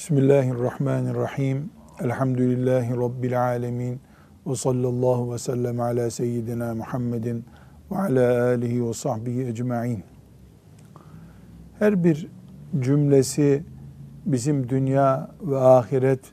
Bismillahirrahmanirrahim. 0.00 1.70
Elhamdülillahi 2.00 2.96
Rabbil 2.96 3.42
alemin. 3.42 4.00
Ve 4.46 4.56
sallallahu 4.56 5.32
ve 5.32 5.38
sellem 5.38 5.80
ala 5.80 6.10
seyyidina 6.10 6.74
Muhammedin 6.74 7.44
ve 7.90 7.96
ala 7.96 8.44
alihi 8.44 8.88
ve 8.88 8.94
sahbihi 8.94 9.46
ecma'in. 9.46 10.02
Her 11.78 12.04
bir 12.04 12.28
cümlesi 12.80 13.64
bizim 14.26 14.68
dünya 14.68 15.30
ve 15.42 15.58
ahiret 15.58 16.32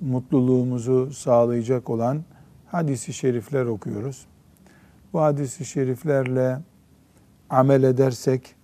mutluluğumuzu 0.00 1.12
sağlayacak 1.12 1.90
olan 1.90 2.24
hadisi 2.66 3.12
şerifler 3.12 3.66
okuyoruz. 3.66 4.26
Bu 5.12 5.20
hadisi 5.20 5.64
şeriflerle 5.64 6.58
amel 7.50 7.82
edersek 7.82 8.54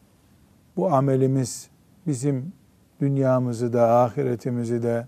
bu 0.77 0.93
amelimiz 0.93 1.69
bizim 2.07 2.53
dünyamızı 3.05 3.73
da 3.73 3.91
ahiretimizi 3.91 4.83
de 4.83 5.07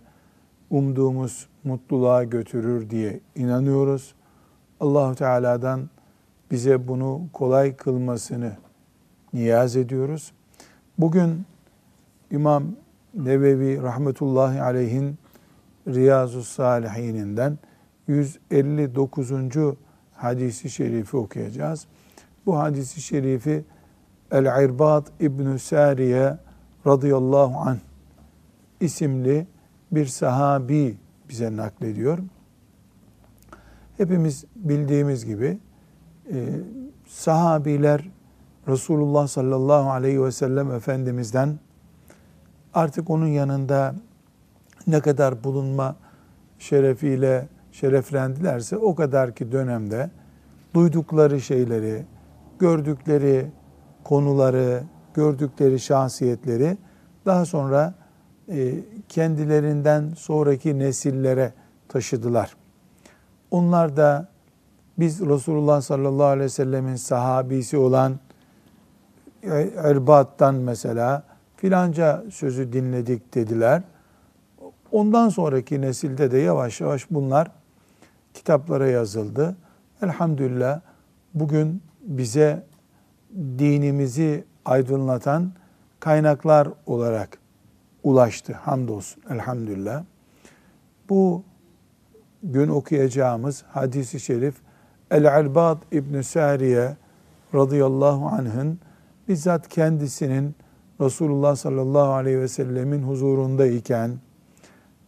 umduğumuz 0.70 1.48
mutluluğa 1.64 2.24
götürür 2.24 2.90
diye 2.90 3.20
inanıyoruz. 3.34 4.14
Allahu 4.80 5.14
Teala'dan 5.14 5.90
bize 6.50 6.88
bunu 6.88 7.22
kolay 7.32 7.76
kılmasını 7.76 8.52
niyaz 9.32 9.76
ediyoruz. 9.76 10.32
Bugün 10.98 11.46
İmam 12.30 12.64
Nevevi 13.14 13.82
rahmetullahi 13.82 14.62
aleyhin 14.62 15.18
Riyazu 15.88 16.42
Salihininden 16.42 17.58
159. 18.06 19.30
hadisi 20.14 20.70
şerifi 20.70 21.16
okuyacağız. 21.16 21.86
Bu 22.46 22.58
hadisi 22.58 23.00
şerifi 23.00 23.64
El-İrbad 24.30 25.06
İbn-i 25.20 25.58
Sariye 25.58 26.45
radıyallahu 26.86 27.58
anh 27.58 27.78
isimli 28.80 29.46
bir 29.92 30.06
sahabi 30.06 30.96
bize 31.28 31.56
naklediyor. 31.56 32.18
Hepimiz 33.96 34.44
bildiğimiz 34.56 35.24
gibi 35.24 35.58
e, 36.32 36.46
sahabiler 37.06 38.08
Resulullah 38.68 39.26
sallallahu 39.26 39.90
aleyhi 39.90 40.22
ve 40.22 40.32
sellem 40.32 40.70
Efendimiz'den 40.70 41.58
artık 42.74 43.10
onun 43.10 43.26
yanında 43.26 43.94
ne 44.86 45.00
kadar 45.00 45.44
bulunma 45.44 45.96
şerefiyle 46.58 47.48
şereflendilerse 47.72 48.76
o 48.76 48.94
kadar 48.94 49.34
ki 49.34 49.52
dönemde 49.52 50.10
duydukları 50.74 51.40
şeyleri, 51.40 52.04
gördükleri 52.58 53.46
konuları, 54.04 54.82
gördükleri 55.16 55.80
şahsiyetleri 55.80 56.76
daha 57.26 57.44
sonra 57.44 57.94
e, 58.48 58.74
kendilerinden 59.08 60.12
sonraki 60.16 60.78
nesillere 60.78 61.52
taşıdılar. 61.88 62.56
Onlar 63.50 63.96
da 63.96 64.28
biz 64.98 65.20
Resulullah 65.20 65.80
sallallahu 65.80 66.26
aleyhi 66.26 66.44
ve 66.44 66.48
sellemin 66.48 66.96
sahabisi 66.96 67.76
olan 67.76 68.18
Erbat'tan 69.76 70.54
mesela 70.54 71.22
filanca 71.56 72.24
sözü 72.30 72.72
dinledik 72.72 73.34
dediler. 73.34 73.82
Ondan 74.92 75.28
sonraki 75.28 75.80
nesilde 75.80 76.30
de 76.30 76.38
yavaş 76.38 76.80
yavaş 76.80 77.10
bunlar 77.10 77.50
kitaplara 78.34 78.86
yazıldı. 78.86 79.56
Elhamdülillah 80.02 80.80
bugün 81.34 81.82
bize 82.02 82.62
dinimizi 83.58 84.44
aydınlatan 84.66 85.52
kaynaklar 86.00 86.68
olarak 86.86 87.38
ulaştı. 88.02 88.52
Hamdolsun 88.52 89.22
elhamdülillah. 89.30 90.04
Bu 91.08 91.42
gün 92.42 92.68
okuyacağımız 92.68 93.64
hadisi 93.68 94.20
şerif 94.20 94.54
El-Albad 95.10 95.78
İbn 95.92 96.20
Sariye 96.20 96.96
radıyallahu 97.54 98.26
anh'ın 98.26 98.78
bizzat 99.28 99.68
kendisinin 99.68 100.54
Resulullah 101.00 101.56
sallallahu 101.56 102.12
aleyhi 102.12 102.38
ve 102.38 102.48
sellemin 102.48 103.02
huzurundayken 103.02 104.10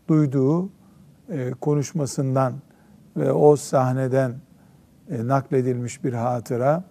duyduğu 0.09 0.69
e, 1.29 1.51
konuşmasından 1.61 2.55
ve 3.17 3.33
o 3.33 3.57
sahneden 3.57 4.35
e, 5.11 5.27
nakledilmiş 5.27 6.05
bir 6.05 6.13
hatıra. 6.13 6.85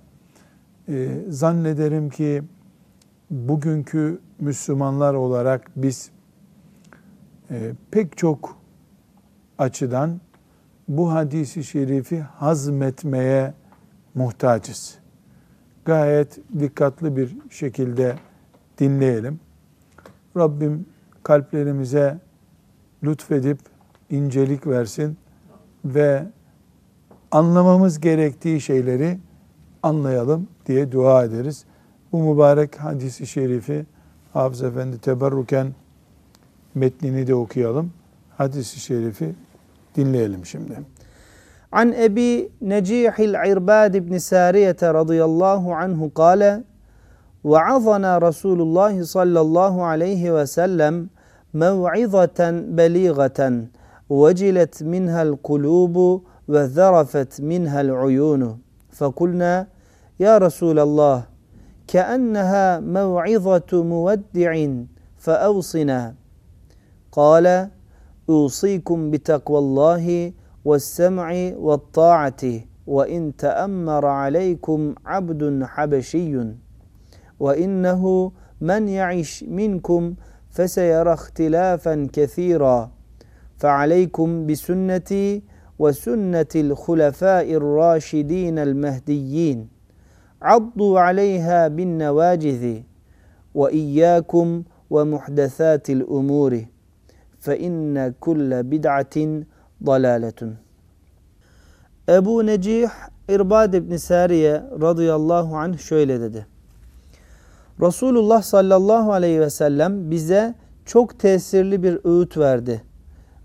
E, 0.89 1.09
zannederim 1.29 2.09
ki 2.09 2.43
bugünkü 3.29 4.19
Müslümanlar 4.39 5.13
olarak 5.13 5.71
biz 5.75 6.11
e, 7.51 7.71
pek 7.91 8.17
çok 8.17 8.57
açıdan 9.57 10.21
bu 10.87 11.11
hadisi 11.11 11.63
şerifi 11.63 12.21
hazmetmeye 12.21 13.53
muhtacız. 14.15 14.97
Gayet 15.85 16.39
dikkatli 16.59 17.17
bir 17.17 17.37
şekilde 17.49 18.15
dinleyelim. 18.77 19.39
Rabbim 20.37 20.85
kalplerimize 21.23 22.19
lütfedip 23.03 23.59
incelik 24.09 24.67
versin 24.67 25.17
ve 25.85 26.25
anlamamız 27.31 27.99
gerektiği 27.99 28.61
şeyleri 28.61 29.19
anlayalım 29.83 30.47
diye 30.65 30.91
dua 30.91 31.23
ederiz. 31.23 31.65
Bu 32.11 32.23
mübarek 32.23 32.75
hadisi 32.75 33.27
şerifi 33.27 33.85
Hafız 34.33 34.63
Efendi 34.63 35.01
teberruken 35.01 35.73
metnini 36.75 37.27
de 37.27 37.35
okuyalım. 37.35 37.91
Hadisi 38.37 38.79
şerifi 38.79 39.35
dinleyelim 39.95 40.45
şimdi. 40.45 40.79
أبي 42.07 42.31
نجيح 42.73 43.15
العرباد 43.29 43.93
بن 43.97 44.13
سارية 44.31 44.81
رضي 44.99 45.19
الله 45.29 45.63
عنه 45.75 46.11
قال 46.21 46.41
وعظنا 47.43 48.11
رسول 48.17 48.59
الله 48.61 49.03
صلى 49.03 49.39
الله 49.45 49.83
عليه 49.91 50.23
وسلم 50.37 50.93
موعظة 51.53 52.39
بليغة 52.79 53.39
وجلت 54.09 54.83
منها 54.83 55.21
القلوب 55.27 55.95
وذرفت 56.47 57.41
منها 57.41 57.81
العيون 57.81 58.41
فقلنا 58.97 59.67
يا 60.19 60.37
رسول 60.37 60.79
الله 60.79 61.17
كأنها 61.87 62.79
موعظة 62.79 63.83
مودع 63.83 64.67
فأوصنا. 65.17 66.15
قال 67.11 67.69
أوصيكم 68.29 69.11
بتقوى 69.11 69.59
الله 69.59 70.33
والسمع 70.65 71.51
والطاعة 71.55 72.43
وإن 72.87 73.35
تأمر 73.35 74.05
عليكم 74.05 74.95
عبد 75.05 75.63
حبشي 75.63 76.45
وإنه 77.39 78.31
من 78.61 78.87
يعش 78.87 79.43
منكم 79.47 80.15
فسيرى 80.49 81.13
اختلافا 81.13 82.07
كثيرا. 82.13 82.91
فعليكم 83.57 84.47
بسنتي 84.47 85.43
وسنة 85.79 86.53
الخلفاء 86.55 87.53
الراشدين 87.53 88.59
المهديين. 88.59 89.76
addu 90.41 90.97
aleyha 90.97 91.77
bin 91.77 91.99
nevacizi 91.99 92.83
ve 93.55 93.71
iyyakum 93.71 94.65
ve 94.91 95.03
muhdesatil 95.03 96.01
umuri 96.07 96.67
fe 97.39 97.59
inne 97.59 98.13
kulle 98.21 98.71
bid'atin 98.71 99.47
dalaletun. 99.85 100.55
Ebu 102.09 102.45
Necih 102.45 102.89
İrbad 103.29 103.73
İbni 103.73 103.99
Sariye 103.99 104.63
radıyallahu 104.81 105.57
anh 105.57 105.77
şöyle 105.77 106.21
dedi. 106.21 106.45
Resulullah 107.81 108.41
sallallahu 108.41 109.13
aleyhi 109.13 109.39
ve 109.39 109.49
sellem 109.49 110.11
bize 110.11 110.55
çok 110.85 111.19
tesirli 111.19 111.83
bir 111.83 111.99
öğüt 112.03 112.37
verdi. 112.37 112.81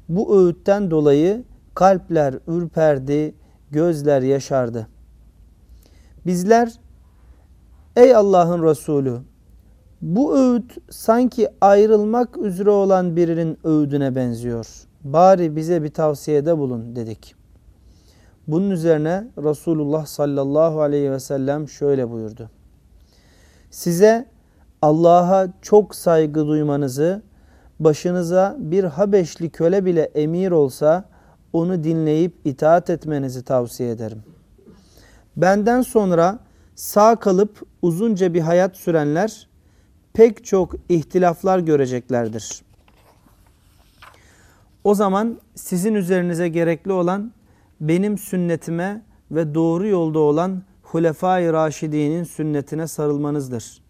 Bu 0.08 0.38
öğütten 0.38 0.90
dolayı 0.90 1.44
kalpler 1.74 2.34
ürperdi, 2.46 3.34
gözler 3.70 4.22
yaşardı. 4.22 4.88
Bizler 6.26 6.72
ey 7.96 8.14
Allah'ın 8.14 8.62
Resulü 8.62 9.20
bu 10.02 10.38
öğüt 10.38 10.76
sanki 10.90 11.48
ayrılmak 11.60 12.38
üzere 12.38 12.70
olan 12.70 13.16
birinin 13.16 13.58
öğüdüne 13.64 14.14
benziyor. 14.14 14.66
Bari 15.04 15.56
bize 15.56 15.82
bir 15.82 15.88
tavsiyede 15.88 16.58
bulun 16.58 16.96
dedik. 16.96 17.34
Bunun 18.48 18.70
üzerine 18.70 19.28
Resulullah 19.38 20.06
sallallahu 20.06 20.80
aleyhi 20.80 21.10
ve 21.10 21.20
sellem 21.20 21.68
şöyle 21.68 22.10
buyurdu. 22.10 22.50
Size 23.70 24.26
Allah'a 24.82 25.48
çok 25.62 25.94
saygı 25.94 26.46
duymanızı, 26.46 27.22
başınıza 27.80 28.56
bir 28.58 28.84
Habeşli 28.84 29.50
köle 29.50 29.84
bile 29.84 30.02
emir 30.02 30.50
olsa 30.50 31.04
onu 31.52 31.84
dinleyip 31.84 32.34
itaat 32.44 32.90
etmenizi 32.90 33.44
tavsiye 33.44 33.90
ederim. 33.90 34.22
Benden 35.36 35.82
sonra 35.82 36.38
sağ 36.74 37.16
kalıp 37.16 37.71
uzunca 37.82 38.34
bir 38.34 38.40
hayat 38.40 38.76
sürenler 38.76 39.48
pek 40.12 40.44
çok 40.44 40.74
ihtilaflar 40.88 41.58
göreceklerdir. 41.58 42.62
O 44.84 44.94
zaman 44.94 45.40
sizin 45.54 45.94
üzerinize 45.94 46.48
gerekli 46.48 46.92
olan 46.92 47.32
benim 47.80 48.18
sünnetime 48.18 49.02
ve 49.30 49.54
doğru 49.54 49.86
yolda 49.86 50.18
olan 50.18 50.62
Hulefai 50.82 51.52
Raşidi'nin 51.52 52.24
sünnetine 52.24 52.86
sarılmanızdır. 52.86 53.82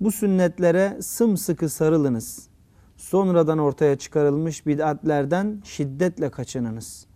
Bu 0.00 0.12
sünnetlere 0.12 0.98
sımsıkı 1.02 1.68
sarılınız. 1.68 2.48
Sonradan 2.96 3.58
ortaya 3.58 3.98
çıkarılmış 3.98 4.66
bid'atlerden 4.66 5.60
şiddetle 5.64 6.30
kaçınınız. 6.30 7.06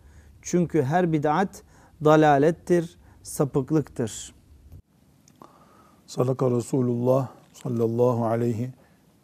Çünkü 0.43 0.83
her 0.83 1.13
bid'at 1.13 1.63
dalalettir, 2.05 2.99
sapıklıktır. 3.23 4.35
Sadaka 6.13 6.51
Resulullah 6.51 7.29
sallallahu 7.53 8.27
aleyhi 8.27 8.71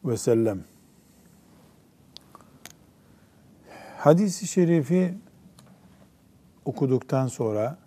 ve 0.04 0.16
sellem. 0.16 0.64
Hadis-i 3.96 4.46
şerifi 4.46 5.14
okuduktan 6.64 7.26
sonra 7.26 7.78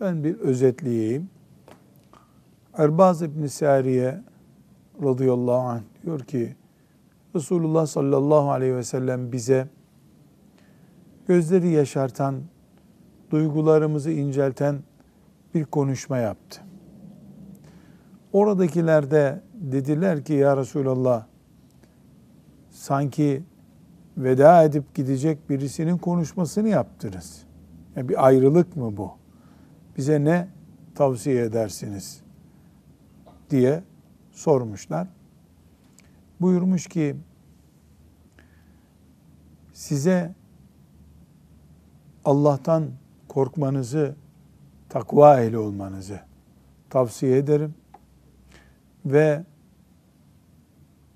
ben 0.00 0.24
bir 0.24 0.38
özetleyeyim. 0.38 1.30
Erbaz 2.74 3.22
İbn 3.22 3.46
Sariye 3.46 4.22
radıyallahu 5.02 5.68
anh 5.68 5.82
diyor 6.04 6.20
ki 6.20 6.56
Resulullah 7.34 7.86
sallallahu 7.86 8.50
aleyhi 8.50 8.76
ve 8.76 8.84
sellem 8.84 9.32
bize 9.32 9.68
gözleri 11.28 11.68
yaşartan, 11.68 12.42
duygularımızı 13.30 14.10
incelten 14.10 14.82
bir 15.54 15.64
konuşma 15.64 16.18
yaptı. 16.18 16.69
Oradakiler 18.32 19.10
de 19.10 19.42
dediler 19.54 20.24
ki 20.24 20.32
ya 20.32 20.56
Resulallah 20.56 21.26
sanki 22.70 23.42
veda 24.16 24.62
edip 24.62 24.94
gidecek 24.94 25.50
birisinin 25.50 25.98
konuşmasını 25.98 26.68
yaptınız. 26.68 27.42
Yani 27.96 28.08
bir 28.08 28.26
ayrılık 28.26 28.76
mı 28.76 28.96
bu? 28.96 29.10
Bize 29.96 30.24
ne 30.24 30.48
tavsiye 30.94 31.44
edersiniz? 31.44 32.22
diye 33.50 33.82
sormuşlar. 34.32 35.08
Buyurmuş 36.40 36.86
ki 36.86 37.16
size 39.72 40.34
Allah'tan 42.24 42.90
korkmanızı, 43.28 44.14
takva 44.88 45.40
ehli 45.40 45.58
olmanızı 45.58 46.20
tavsiye 46.90 47.36
ederim. 47.36 47.74
Ve 49.06 49.44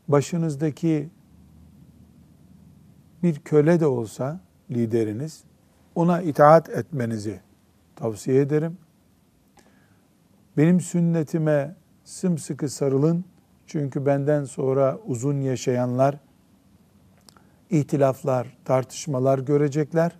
başınızdaki 0.09 1.09
bir 3.23 3.39
köle 3.39 3.81
de 3.81 3.87
olsa 3.87 4.41
lideriniz 4.71 5.45
ona 5.95 6.23
itaat 6.23 6.69
etmenizi 6.69 7.41
tavsiye 7.97 8.41
ederim. 8.41 8.79
Benim 10.57 10.81
sünnetime 10.81 11.75
sımsıkı 12.05 12.69
sarılın. 12.69 13.25
Çünkü 13.67 14.07
benden 14.07 14.45
sonra 14.45 14.99
uzun 15.07 15.41
yaşayanlar 15.41 16.19
ihtilaflar, 17.71 18.57
tartışmalar 18.65 19.39
görecekler. 19.39 20.17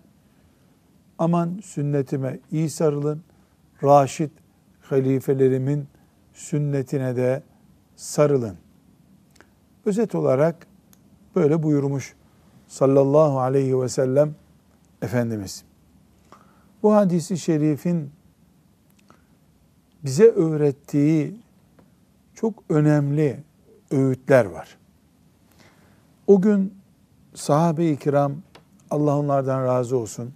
Aman 1.17 1.59
sünnetime 1.63 2.39
iyi 2.51 2.69
sarılın. 2.69 3.23
Raşid 3.83 4.31
halifelerimin 4.81 5.87
sünnetine 6.33 7.15
de 7.15 7.43
sarılın. 7.95 8.57
Özet 9.85 10.15
olarak 10.15 10.67
böyle 11.35 11.63
buyurmuş 11.63 12.15
sallallahu 12.67 13.39
aleyhi 13.39 13.81
ve 13.81 13.89
sellem 13.89 14.35
Efendimiz. 15.01 15.63
Bu 16.83 16.95
hadisi 16.95 17.37
şerifin 17.37 18.11
bize 20.03 20.25
öğrettiği 20.29 21.39
çok 22.33 22.63
önemli 22.69 23.43
öğütler 23.91 24.45
var. 24.45 24.77
O 26.27 26.41
gün 26.41 26.73
sahabe-i 27.33 27.97
kiram 27.97 28.33
Allah 28.89 29.17
onlardan 29.17 29.65
razı 29.65 29.97
olsun 29.97 30.33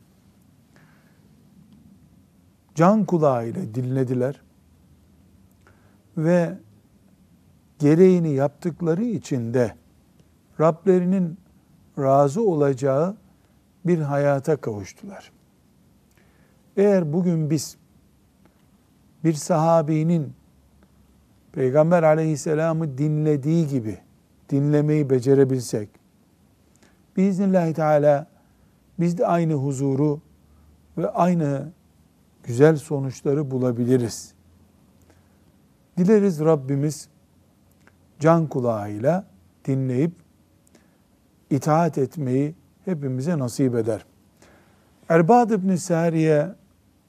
can 2.76 3.06
kulağıyla 3.06 3.76
dinlediler 3.76 4.42
ve 6.18 6.58
gereğini 7.80 8.34
yaptıkları 8.34 9.04
için 9.04 9.54
de 9.54 9.76
Rablerinin 10.60 11.38
razı 12.00 12.42
olacağı 12.42 13.18
bir 13.86 14.00
hayata 14.00 14.58
kavuştular. 14.58 15.32
Eğer 16.78 17.14
bugün 17.14 17.50
biz 17.50 17.78
bir 19.24 19.34
sahabinin 19.34 20.34
Peygamber 21.52 22.04
aleyhisselamı 22.04 22.98
dinlediği 22.98 23.68
gibi 23.68 23.98
dinlemeyi 24.50 25.10
becerebilsek, 25.10 25.90
biiznillahü 27.18 27.74
teala 27.74 28.28
biz 29.00 29.18
de 29.18 29.28
aynı 29.28 29.54
huzuru 29.54 30.22
ve 30.98 31.10
aynı 31.10 31.72
güzel 32.44 32.76
sonuçları 32.76 33.52
bulabiliriz. 33.52 34.34
Dileriz 35.98 36.40
Rabbimiz 36.40 37.10
can 38.20 38.48
kulağıyla 38.48 39.26
dinleyip 39.66 40.12
itaat 41.50 41.98
etmeyi 41.98 42.56
hepimize 42.86 43.40
nasip 43.40 43.76
eder. 43.76 44.06
Erbad 45.10 45.50
ibn 45.50 45.76
Sariye 45.76 46.50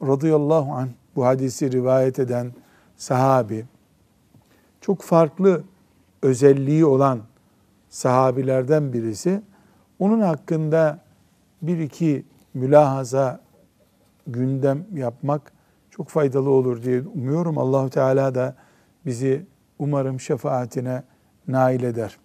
radıyallahu 0.02 0.73
anh 0.73 0.88
bu 1.16 1.26
hadisi 1.26 1.73
rivayet 1.73 2.18
eden 2.18 2.52
sahabi 2.96 3.64
çok 4.80 5.02
farklı 5.02 5.62
özelliği 6.23 6.85
olan 6.85 7.20
sahabilerden 7.88 8.92
birisi. 8.92 9.42
Onun 9.99 10.20
hakkında 10.20 11.00
bir 11.62 11.78
iki 11.78 12.25
mülahaza 12.54 13.40
gündem 14.26 14.85
yapmak 14.94 15.52
çok 15.90 16.08
faydalı 16.08 16.50
olur 16.50 16.82
diye 16.82 17.02
umuyorum. 17.14 17.58
Allahu 17.58 17.90
Teala 17.90 18.35
da 18.35 18.54
bizi 19.06 19.46
umarım 19.80 20.20
şefaatine 20.20 21.02
nail 21.49 21.82
eder. 21.82 22.18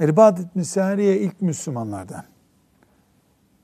Erbad 0.00 0.38
ibn 0.38 0.60
Sariye 0.60 1.18
ilk 1.18 1.42
Müslümanlardan. 1.42 2.24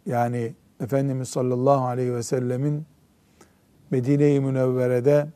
Yani 0.07 0.55
Efendimiz 0.81 1.29
sallallahu 1.29 1.85
aleyhi 1.85 2.15
ve 2.15 2.23
sellemin 2.23 2.87
Medine-i 3.91 4.41
Münevvere'de 4.41 5.29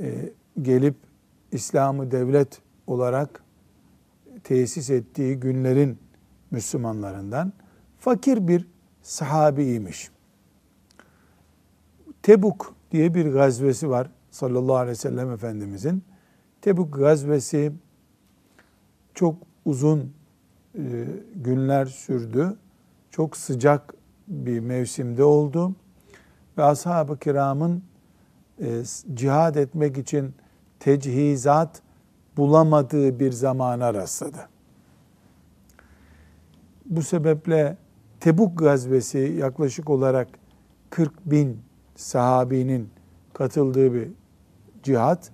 e, 0.00 0.32
gelip 0.62 0.96
İslam'ı 1.52 2.10
devlet 2.10 2.60
olarak 2.86 3.42
tesis 4.44 4.90
ettiği 4.90 5.40
günlerin 5.40 5.98
Müslümanlarından 6.50 7.52
fakir 7.98 8.48
bir 8.48 8.68
sahabiymiş. 9.02 10.10
Tebuk 12.22 12.74
diye 12.90 13.14
bir 13.14 13.26
gazvesi 13.26 13.90
var 13.90 14.10
sallallahu 14.36 14.76
aleyhi 14.76 14.90
ve 14.90 15.00
sellem 15.00 15.30
Efendimizin. 15.30 16.02
Tebuk 16.60 16.94
gazvesi 16.94 17.72
çok 19.14 19.36
uzun 19.64 20.12
e, 20.74 21.04
günler 21.34 21.86
sürdü. 21.86 22.56
Çok 23.10 23.36
sıcak 23.36 23.94
bir 24.28 24.60
mevsimde 24.60 25.24
oldu. 25.24 25.74
Ve 26.58 26.62
ashab-ı 26.62 27.18
kiramın 27.18 27.82
e, 28.60 28.82
cihad 29.14 29.54
etmek 29.54 29.98
için 29.98 30.34
tecihizat 30.80 31.82
bulamadığı 32.36 33.20
bir 33.20 33.32
zamana 33.32 33.94
rastladı. 33.94 34.48
Bu 36.86 37.02
sebeple 37.02 37.76
Tebuk 38.20 38.58
gazvesi 38.58 39.18
yaklaşık 39.18 39.90
olarak 39.90 40.28
40 40.90 41.30
bin 41.30 41.60
sahabinin 41.96 42.90
katıldığı 43.32 43.94
bir 43.94 44.08
cihat. 44.86 45.30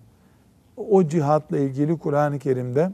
O 0.76 1.08
cihatla 1.08 1.58
ilgili 1.58 1.98
Kur'an-ı 1.98 2.38
Kerim'de 2.38 2.92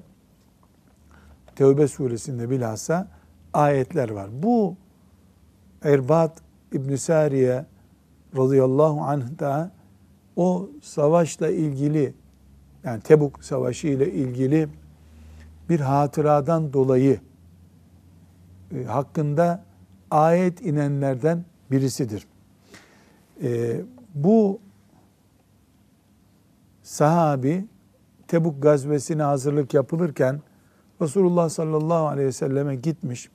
Tevbe 1.56 1.88
suresinde 1.88 2.50
bilhassa 2.50 3.08
ayetler 3.52 4.10
var. 4.10 4.30
Bu 4.32 4.76
Erbat 5.82 6.38
İbn 6.72 6.94
Sariye 6.94 7.66
radıyallahu 8.36 9.00
anh 9.00 9.38
da 9.38 9.70
o 10.36 10.70
savaşla 10.82 11.50
ilgili 11.50 12.14
yani 12.84 13.00
Tebuk 13.00 13.44
Savaşı 13.44 13.86
ile 13.86 14.12
ilgili 14.12 14.68
bir 15.68 15.80
hatıradan 15.80 16.72
dolayı 16.72 17.20
e, 18.74 18.84
hakkında 18.84 19.64
ayet 20.10 20.60
inenlerden 20.62 21.44
birisidir. 21.70 22.26
E, 23.42 23.80
bu 24.14 24.60
sahabi 26.88 27.66
Tebuk 28.28 28.62
gazvesine 28.62 29.22
hazırlık 29.22 29.74
yapılırken 29.74 30.40
Resulullah 31.02 31.48
sallallahu 31.48 32.06
aleyhi 32.06 32.28
ve 32.28 32.32
selleme 32.32 32.76
gitmiş. 32.76 33.30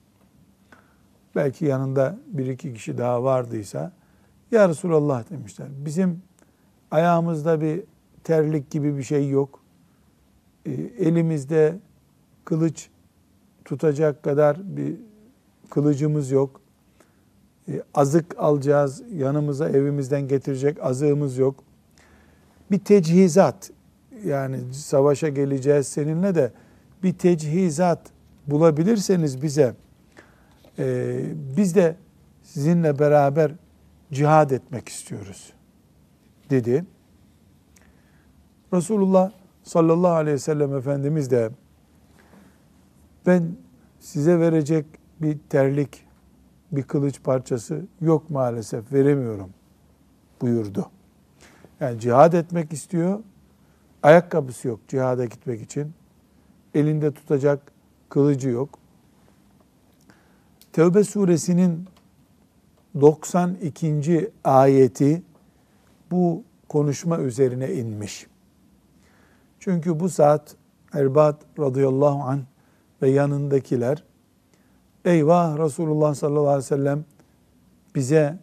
belki 1.36 1.64
yanında 1.64 2.18
bir 2.26 2.46
iki 2.46 2.74
kişi 2.74 2.98
daha 2.98 3.24
vardıysa 3.24 3.92
ya 4.50 4.68
Resulallah 4.68 5.30
demişler. 5.30 5.68
Bizim 5.84 6.22
ayağımızda 6.90 7.60
bir 7.60 7.82
terlik 8.24 8.70
gibi 8.70 8.96
bir 8.96 9.02
şey 9.02 9.30
yok. 9.30 9.60
E, 10.66 10.72
elimizde 10.98 11.78
kılıç 12.44 12.88
tutacak 13.64 14.22
kadar 14.22 14.76
bir 14.76 14.96
kılıcımız 15.70 16.30
yok. 16.30 16.60
E, 17.68 17.82
azık 17.94 18.38
alacağız, 18.38 19.02
yanımıza 19.12 19.68
evimizden 19.68 20.28
getirecek 20.28 20.82
azığımız 20.82 21.38
yok. 21.38 21.64
Bir 22.70 22.78
tecihizat, 22.78 23.70
yani 24.24 24.74
savaşa 24.74 25.28
geleceğiz 25.28 25.88
seninle 25.88 26.34
de 26.34 26.52
bir 27.02 27.12
tecihizat 27.12 28.00
bulabilirseniz 28.46 29.42
bize, 29.42 29.74
e, 30.78 31.16
biz 31.56 31.74
de 31.74 31.96
sizinle 32.42 32.98
beraber 32.98 33.52
cihad 34.12 34.50
etmek 34.50 34.88
istiyoruz 34.88 35.52
dedi. 36.50 36.84
Resulullah 38.72 39.32
sallallahu 39.62 40.12
aleyhi 40.12 40.34
ve 40.34 40.38
sellem 40.38 40.76
Efendimiz 40.76 41.30
de 41.30 41.50
ben 43.26 43.56
size 44.00 44.40
verecek 44.40 44.86
bir 45.22 45.38
terlik, 45.48 46.04
bir 46.72 46.82
kılıç 46.82 47.22
parçası 47.22 47.86
yok 48.00 48.30
maalesef 48.30 48.92
veremiyorum 48.92 49.50
buyurdu. 50.40 50.90
Yani 51.80 52.00
cihad 52.00 52.32
etmek 52.32 52.72
istiyor, 52.72 53.20
ayakkabısı 54.02 54.68
yok 54.68 54.80
cihada 54.88 55.24
gitmek 55.24 55.62
için. 55.62 55.92
Elinde 56.74 57.10
tutacak 57.10 57.72
kılıcı 58.08 58.48
yok. 58.48 58.78
Tevbe 60.72 61.04
suresinin 61.04 61.84
92. 63.00 64.30
ayeti 64.44 65.22
bu 66.10 66.42
konuşma 66.68 67.18
üzerine 67.18 67.72
inmiş. 67.72 68.26
Çünkü 69.60 70.00
bu 70.00 70.08
saat 70.08 70.56
Erbad 70.92 71.40
radıyallahu 71.58 72.22
anh 72.22 72.40
ve 73.02 73.10
yanındakiler 73.10 74.04
eyvah 75.04 75.58
Resulullah 75.58 76.14
sallallahu 76.14 76.48
aleyhi 76.48 76.58
ve 76.58 76.62
sellem 76.62 77.04
bize 77.94 78.38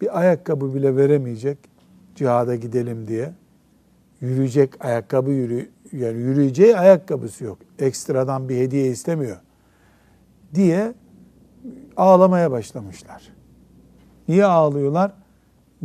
bir 0.00 0.18
ayakkabı 0.18 0.74
bile 0.74 0.96
veremeyecek 0.96 1.58
cihada 2.20 2.56
gidelim 2.56 3.08
diye. 3.08 3.32
Yürüyecek 4.20 4.84
ayakkabı 4.84 5.30
yürü 5.30 5.70
yani 5.92 6.18
yürüyeceği 6.18 6.76
ayakkabısı 6.76 7.44
yok. 7.44 7.58
Ekstradan 7.78 8.48
bir 8.48 8.56
hediye 8.56 8.86
istemiyor. 8.86 9.36
Diye 10.54 10.94
ağlamaya 11.96 12.50
başlamışlar. 12.50 13.32
Niye 14.28 14.44
ağlıyorlar? 14.44 15.12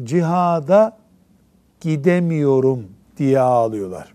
Cihada 0.03 0.97
gidemiyorum 1.81 2.87
diye 3.17 3.39
ağlıyorlar. 3.39 4.13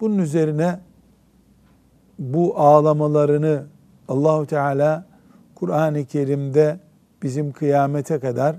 Bunun 0.00 0.18
üzerine 0.18 0.80
bu 2.18 2.58
ağlamalarını 2.58 3.64
Allahu 4.08 4.46
Teala 4.46 5.06
Kur'an-ı 5.54 6.04
Kerim'de 6.04 6.78
bizim 7.22 7.52
kıyamete 7.52 8.18
kadar 8.20 8.56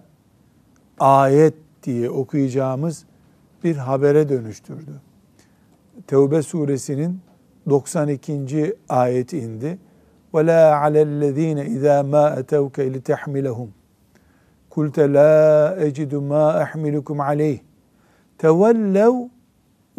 ayet 1.00 1.54
diye 1.82 2.10
okuyacağımız 2.10 3.04
bir 3.64 3.76
habere 3.76 4.28
dönüştürdü. 4.28 5.00
Tevbe 6.06 6.42
suresinin 6.42 7.20
92. 7.68 8.76
ayeti 8.88 9.38
indi. 9.38 9.78
وَلَا 10.34 10.62
عَلَى 10.82 11.00
الَّذ۪ينَ 11.10 11.58
اِذَا 11.76 11.96
مَا 12.14 12.24
اَتَوْكَ 12.40 12.76
لِتَحْمِلَهُمْ 12.94 13.68
قُلْتَ 14.74 14.98
لَا 15.16 15.34
اَجِدُ 15.86 16.12
مَا 16.32 16.46
اَحْمِلُكُمْ 16.64 17.16
عَلَيْهِ 17.28 17.58
تَوَلَّوْا 18.44 19.20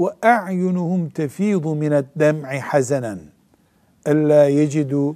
وَاَعْيُنُهُمْ 0.01 1.01
تَف۪يضُ 1.19 1.65
مِنَ 1.83 1.93
الدَّمْعِ 2.03 2.49
حَزَنًا 2.69 3.15
اَلَّا 4.11 4.43
يَجِدُوا 4.59 5.09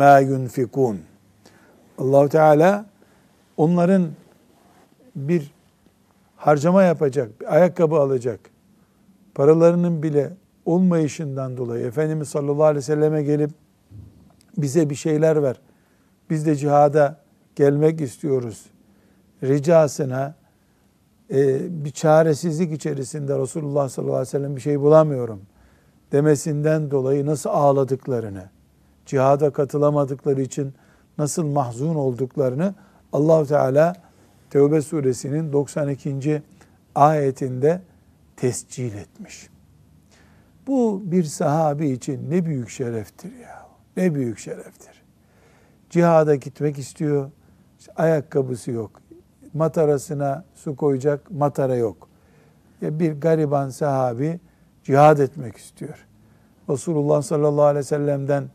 مَا 0.00 0.14
يُنْفِقُونَ 0.30 0.96
allah 1.98 2.28
Teala 2.28 2.86
onların 3.56 4.08
bir 5.17 5.51
harcama 6.35 6.83
yapacak, 6.83 7.41
bir 7.41 7.55
ayakkabı 7.55 7.95
alacak, 7.95 8.39
paralarının 9.35 10.03
bile 10.03 10.33
olmayışından 10.65 11.57
dolayı 11.57 11.85
Efendimiz 11.85 12.29
sallallahu 12.29 12.63
aleyhi 12.63 12.77
ve 12.77 12.81
selleme 12.81 13.23
gelip 13.23 13.51
bize 14.57 14.89
bir 14.89 14.95
şeyler 14.95 15.43
ver, 15.43 15.59
biz 16.29 16.45
de 16.45 16.55
cihada 16.55 17.19
gelmek 17.55 18.01
istiyoruz 18.01 18.65
ricasına 19.43 20.35
e, 21.31 21.59
bir 21.85 21.91
çaresizlik 21.91 22.73
içerisinde 22.73 23.39
Resulullah 23.39 23.89
sallallahu 23.89 24.15
aleyhi 24.15 24.27
ve 24.27 24.31
sellem 24.31 24.55
bir 24.55 24.61
şey 24.61 24.79
bulamıyorum 24.79 25.41
demesinden 26.11 26.91
dolayı 26.91 27.25
nasıl 27.25 27.49
ağladıklarını, 27.49 28.49
cihada 29.05 29.49
katılamadıkları 29.49 30.41
için 30.41 30.73
nasıl 31.17 31.45
mahzun 31.45 31.95
olduklarını 31.95 32.75
Allahu 33.13 33.45
Teala 33.45 34.06
Tevbe 34.57 34.81
suresinin 34.81 35.53
92. 35.53 36.41
ayetinde 36.95 37.81
tescil 38.35 38.95
etmiş. 38.95 39.49
Bu 40.67 41.01
bir 41.05 41.23
sahabi 41.23 41.89
için 41.89 42.31
ne 42.31 42.45
büyük 42.45 42.69
şereftir 42.69 43.31
ya. 43.35 43.65
Ne 43.97 44.15
büyük 44.15 44.39
şereftir. 44.39 45.03
Cihada 45.89 46.35
gitmek 46.35 46.77
istiyor. 46.77 47.31
Ayakkabısı 47.95 48.71
yok. 48.71 49.01
Matarasına 49.53 50.45
su 50.55 50.75
koyacak 50.75 51.31
matara 51.31 51.75
yok. 51.75 52.07
Ya 52.81 52.99
bir 52.99 53.11
gariban 53.11 53.69
sahabi 53.69 54.39
cihad 54.83 55.19
etmek 55.19 55.57
istiyor. 55.57 56.05
Resulullah 56.69 57.21
sallallahu 57.21 57.65
aleyhi 57.65 57.79
ve 57.79 57.83
sellem'den 57.83 58.49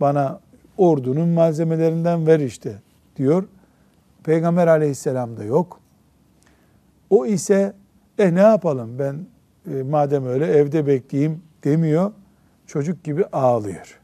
bana 0.00 0.40
ordunun 0.78 1.28
malzemelerinden 1.28 2.26
ver 2.26 2.40
işte 2.40 2.74
diyor. 3.16 3.44
Peygamber 4.26 4.66
aleyhisselam 4.66 5.36
da 5.36 5.44
yok. 5.44 5.80
O 7.10 7.26
ise 7.26 7.74
e 8.18 8.34
ne 8.34 8.40
yapalım 8.40 8.98
ben 8.98 9.26
e, 9.72 9.82
madem 9.82 10.26
öyle 10.26 10.46
evde 10.46 10.86
bekleyeyim 10.86 11.42
demiyor. 11.64 12.12
Çocuk 12.66 13.04
gibi 13.04 13.24
ağlıyor. 13.26 14.00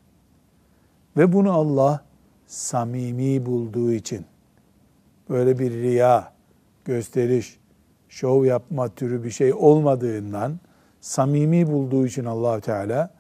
Ve 1.17 1.33
bunu 1.33 1.53
Allah 1.53 2.05
samimi 2.47 3.47
bulduğu 3.47 3.93
için 3.93 4.27
böyle 5.31 5.59
bir 5.59 5.73
riya, 5.73 6.33
gösteriş, 6.85 7.59
şov 8.09 8.45
yapma 8.45 8.89
türü 8.89 9.25
bir 9.25 9.31
şey 9.31 9.53
olmadığından 9.53 10.61
samimi 11.01 11.67
bulduğu 11.67 12.07
için 12.07 12.25
allah 12.25 12.61
Teala 12.61 13.11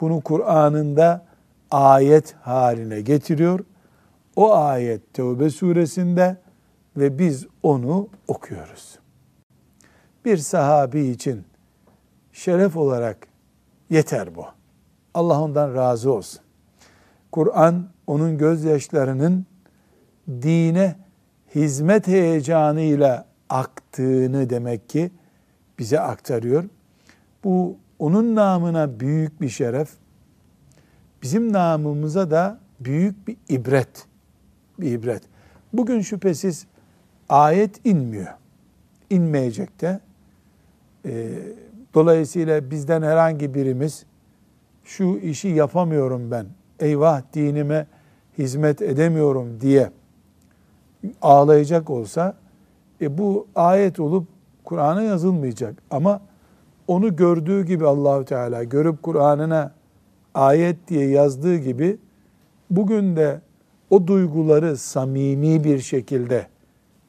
bunu 0.00 0.20
Kur'an'ında 0.20 1.26
ayet 1.70 2.34
haline 2.40 3.00
getiriyor. 3.00 3.60
O 4.36 4.54
ayet 4.54 5.14
Tevbe 5.14 5.50
suresinde 5.50 6.36
ve 6.98 7.18
biz 7.18 7.46
onu 7.62 8.08
okuyoruz. 8.28 8.98
Bir 10.24 10.36
sahabi 10.36 11.00
için 11.00 11.44
şeref 12.32 12.76
olarak 12.76 13.28
yeter 13.90 14.34
bu. 14.34 14.44
Allah 15.14 15.40
ondan 15.42 15.74
razı 15.74 16.12
olsun. 16.12 16.40
Kur'an 17.32 17.88
onun 18.06 18.38
gözyaşlarının 18.38 19.46
dine 20.28 20.96
hizmet 21.54 22.06
heyecanıyla 22.06 23.26
aktığını 23.48 24.50
demek 24.50 24.88
ki 24.88 25.10
bize 25.78 26.00
aktarıyor. 26.00 26.64
Bu 27.44 27.76
onun 27.98 28.34
namına 28.34 29.00
büyük 29.00 29.40
bir 29.40 29.48
şeref, 29.48 29.88
bizim 31.22 31.52
namımıza 31.52 32.30
da 32.30 32.58
büyük 32.80 33.28
bir 33.28 33.36
ibret. 33.48 34.06
Bir 34.80 34.92
ibret. 34.92 35.22
Bugün 35.72 36.00
şüphesiz 36.00 36.66
ayet 37.28 37.86
inmiyor. 37.86 38.34
İnmeyecek 39.10 39.80
de. 39.80 40.00
E, 41.04 41.28
dolayısıyla 41.94 42.70
bizden 42.70 43.02
herhangi 43.02 43.54
birimiz 43.54 44.04
şu 44.84 45.04
işi 45.04 45.48
yapamıyorum 45.48 46.30
ben, 46.30 46.46
eyvah 46.80 47.22
dinime 47.34 47.86
hizmet 48.38 48.82
edemiyorum 48.82 49.60
diye 49.60 49.90
ağlayacak 51.22 51.90
olsa 51.90 52.34
e, 53.00 53.18
bu 53.18 53.46
ayet 53.54 54.00
olup 54.00 54.26
Kur'an'a 54.64 55.02
yazılmayacak. 55.02 55.74
Ama 55.90 56.20
onu 56.88 57.16
gördüğü 57.16 57.66
gibi 57.66 57.86
Allahü 57.86 58.24
Teala 58.24 58.64
görüp 58.64 59.02
Kur'an'ına 59.02 59.72
ayet 60.34 60.88
diye 60.88 61.08
yazdığı 61.08 61.56
gibi 61.56 61.98
bugün 62.70 63.16
de 63.16 63.40
o 63.90 64.06
duyguları 64.06 64.76
samimi 64.76 65.64
bir 65.64 65.78
şekilde 65.78 66.46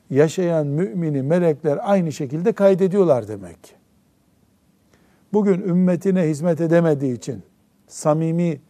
yaşayan 0.10 0.68
mümini 0.68 1.22
melekler 1.22 1.80
aynı 1.82 2.12
şekilde 2.12 2.51
kaydediyorlar 2.51 3.28
demek 3.28 3.63
ki. 3.63 3.72
Bugün 5.34 5.62
ümmetine 5.62 6.22
hizmet 6.22 6.62
edemediği 6.62 7.18
için, 7.18 7.44
samimi 7.88 8.62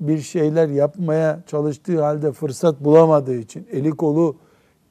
bir 0.00 0.18
şeyler 0.18 0.68
yapmaya 0.68 1.40
çalıştığı 1.46 2.02
halde 2.02 2.32
fırsat 2.32 2.84
bulamadığı 2.84 3.36
için, 3.36 3.66
eli 3.72 3.90
kolu, 3.90 4.36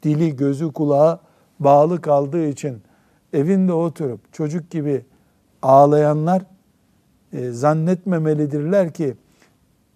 dili, 0.04 0.36
gözü, 0.36 0.74
kulağı 0.74 1.20
bağlı 1.60 2.02
kaldığı 2.02 2.48
için 2.48 2.82
evinde 3.34 3.74
oturup 3.74 4.34
çocuk 4.34 4.70
gibi 4.70 5.06
ağlayanlar 5.62 6.42
e, 7.34 7.52
zannetmemelidirler 7.52 8.94
ki 8.94 9.16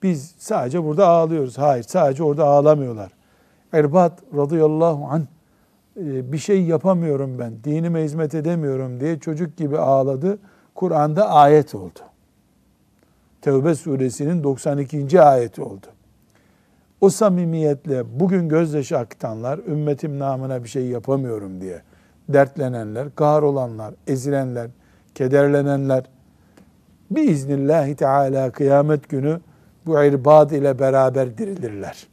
biz 0.03 0.35
sadece 0.37 0.83
burada 0.83 1.07
ağlıyoruz. 1.07 1.57
Hayır, 1.57 1.83
sadece 1.83 2.23
orada 2.23 2.45
ağlamıyorlar. 2.45 3.11
Erbat 3.73 4.19
radıyallahu 4.35 5.05
anh 5.05 5.25
bir 6.01 6.37
şey 6.37 6.63
yapamıyorum 6.63 7.39
ben, 7.39 7.53
dinime 7.63 8.03
hizmet 8.03 8.35
edemiyorum 8.35 8.99
diye 8.99 9.19
çocuk 9.19 9.57
gibi 9.57 9.77
ağladı. 9.77 10.39
Kur'an'da 10.75 11.29
ayet 11.29 11.75
oldu. 11.75 11.99
Tevbe 13.41 13.75
suresinin 13.75 14.43
92. 14.43 15.21
ayeti 15.21 15.61
oldu. 15.61 15.87
O 17.01 17.09
samimiyetle 17.09 18.19
bugün 18.19 18.49
gözyaşı 18.49 18.97
akıtanlar, 18.97 19.59
ümmetim 19.59 20.19
namına 20.19 20.63
bir 20.63 20.69
şey 20.69 20.85
yapamıyorum 20.85 21.61
diye 21.61 21.81
dertlenenler, 22.29 23.15
kahrolanlar, 23.15 23.93
ezilenler, 24.07 24.69
kederlenenler, 25.15 26.03
biiznillahü 27.11 27.95
teala 27.95 28.51
kıyamet 28.51 29.09
günü 29.09 29.39
bu 29.85 30.03
irbad 30.03 30.51
ile 30.51 30.79
beraber 30.79 31.37
dirilirler. 31.37 32.07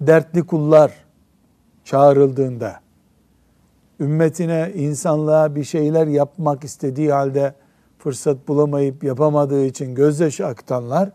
Dertli 0.00 0.46
kullar 0.46 0.92
çağrıldığında, 1.88 2.80
ümmetine, 4.00 4.72
insanlığa 4.74 5.54
bir 5.54 5.64
şeyler 5.64 6.06
yapmak 6.06 6.64
istediği 6.64 7.12
halde 7.12 7.54
fırsat 7.98 8.48
bulamayıp 8.48 9.04
yapamadığı 9.04 9.64
için 9.64 9.94
gözyaşı 9.94 10.46
akıtanlar 10.46 11.10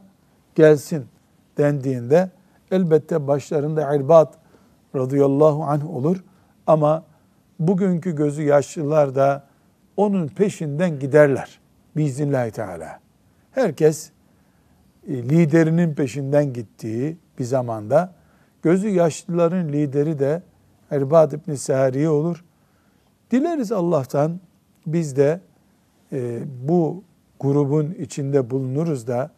gelsin 0.56 1.06
dendiğinde 1.58 2.32
elbette 2.72 3.28
başlarında 3.28 3.96
İrbad 3.96 4.34
radıyallahu 4.96 5.64
anh 5.64 5.90
olur 5.90 6.24
ama 6.68 7.04
bugünkü 7.60 8.16
gözü 8.16 8.44
yaşlılar 8.44 9.16
da 9.16 9.44
onun 9.98 10.28
peşinden 10.28 11.00
giderler 11.00 11.60
biiznillahü 11.96 12.52
teala. 12.52 13.00
Herkes 13.52 14.12
e, 15.08 15.14
liderinin 15.14 15.94
peşinden 15.94 16.54
gittiği 16.54 17.18
bir 17.40 17.44
zamanda 17.44 18.14
gözü 18.64 18.90
yaşlıların 18.90 19.68
lideri 19.70 20.20
de 20.20 20.42
Erbad 20.92 21.32
İbni 21.32 21.58
Sariye 21.58 22.10
olur. 22.10 22.44
Dileriz 23.32 23.72
Allah'tan 23.72 24.40
biz 24.86 25.16
de 25.16 25.42
e, 26.12 26.40
bu 26.68 27.04
grubun 27.40 27.92
içinde 27.92 28.50
bulunuruz 28.50 29.08
da 29.08 29.32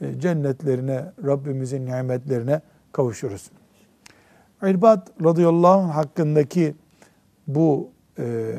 e, 0.00 0.20
cennetlerine, 0.20 1.12
Rabbimizin 1.24 1.86
nimetlerine 1.86 2.60
kavuşuruz. 2.92 3.50
İrbad 4.62 5.06
radıyallahu 5.24 5.80
anh 5.80 5.94
hakkındaki 5.94 6.74
bu 7.46 7.90
e, 8.18 8.54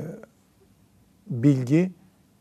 bilgi 1.30 1.92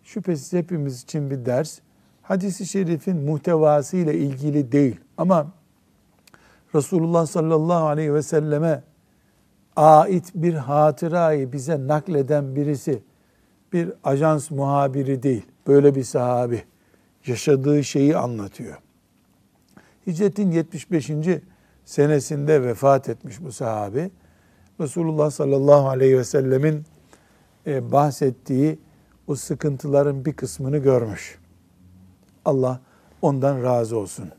şüphesiz 0.02 0.52
hepimiz 0.52 1.02
için 1.02 1.30
bir 1.30 1.46
ders. 1.46 1.78
Hadis-i 2.22 2.66
şerifin 2.66 3.16
muhtevası 3.16 3.96
ile 3.96 4.14
ilgili 4.14 4.72
değil 4.72 5.00
ama 5.16 5.52
Resulullah 6.74 7.26
sallallahu 7.26 7.86
aleyhi 7.86 8.14
ve 8.14 8.22
selleme 8.22 8.82
ait 9.76 10.32
bir 10.34 10.54
hatırayı 10.54 11.52
bize 11.52 11.86
nakleden 11.86 12.56
birisi 12.56 13.02
bir 13.72 13.92
ajans 14.04 14.50
muhabiri 14.50 15.22
değil. 15.22 15.46
Böyle 15.66 15.94
bir 15.94 16.04
sahabi 16.04 16.62
yaşadığı 17.26 17.84
şeyi 17.84 18.16
anlatıyor. 18.16 18.78
Hicretin 20.06 20.50
75. 20.50 21.10
senesinde 21.84 22.62
vefat 22.62 23.08
etmiş 23.08 23.42
bu 23.42 23.52
sahabi. 23.52 24.10
Resulullah 24.80 25.30
sallallahu 25.30 25.88
aleyhi 25.88 26.18
ve 26.18 26.24
sellemin 26.24 26.84
e, 27.66 27.92
bahsettiği 27.92 28.78
o 29.26 29.34
sıkıntıların 29.34 30.24
bir 30.24 30.32
kısmını 30.32 30.78
görmüş. 30.78 31.38
Allah 32.44 32.80
ondan 33.22 33.62
razı 33.62 33.98
olsun. 33.98 34.30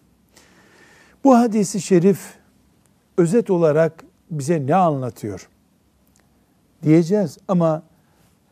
Bu 1.24 1.38
hadisi 1.38 1.82
şerif 1.82 2.34
özet 3.18 3.50
olarak 3.50 4.04
bize 4.32 4.68
ne 4.68 4.76
anlatıyor? 4.76 5.50
Diyeceğiz 6.84 7.38
ama 7.48 7.84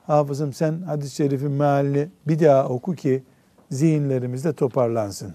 hafızım 0.08 0.54
sen 0.54 0.82
hadis-i 0.82 1.16
şerifin 1.16 1.52
mealini 1.52 2.10
bir 2.28 2.40
daha 2.40 2.70
oku 2.70 2.96
ki 2.96 3.24
zihinlerimizde 3.72 4.54
toparlansın. 4.54 5.34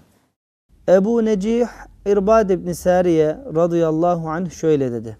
Ebu 0.89 1.25
Necih 1.25 1.67
İrbad 2.05 2.49
İbni 2.49 2.75
Sariye 2.75 3.37
radıyallahu 3.55 4.29
anh 4.29 4.51
şöyle 4.51 4.91
dedi. 4.91 5.17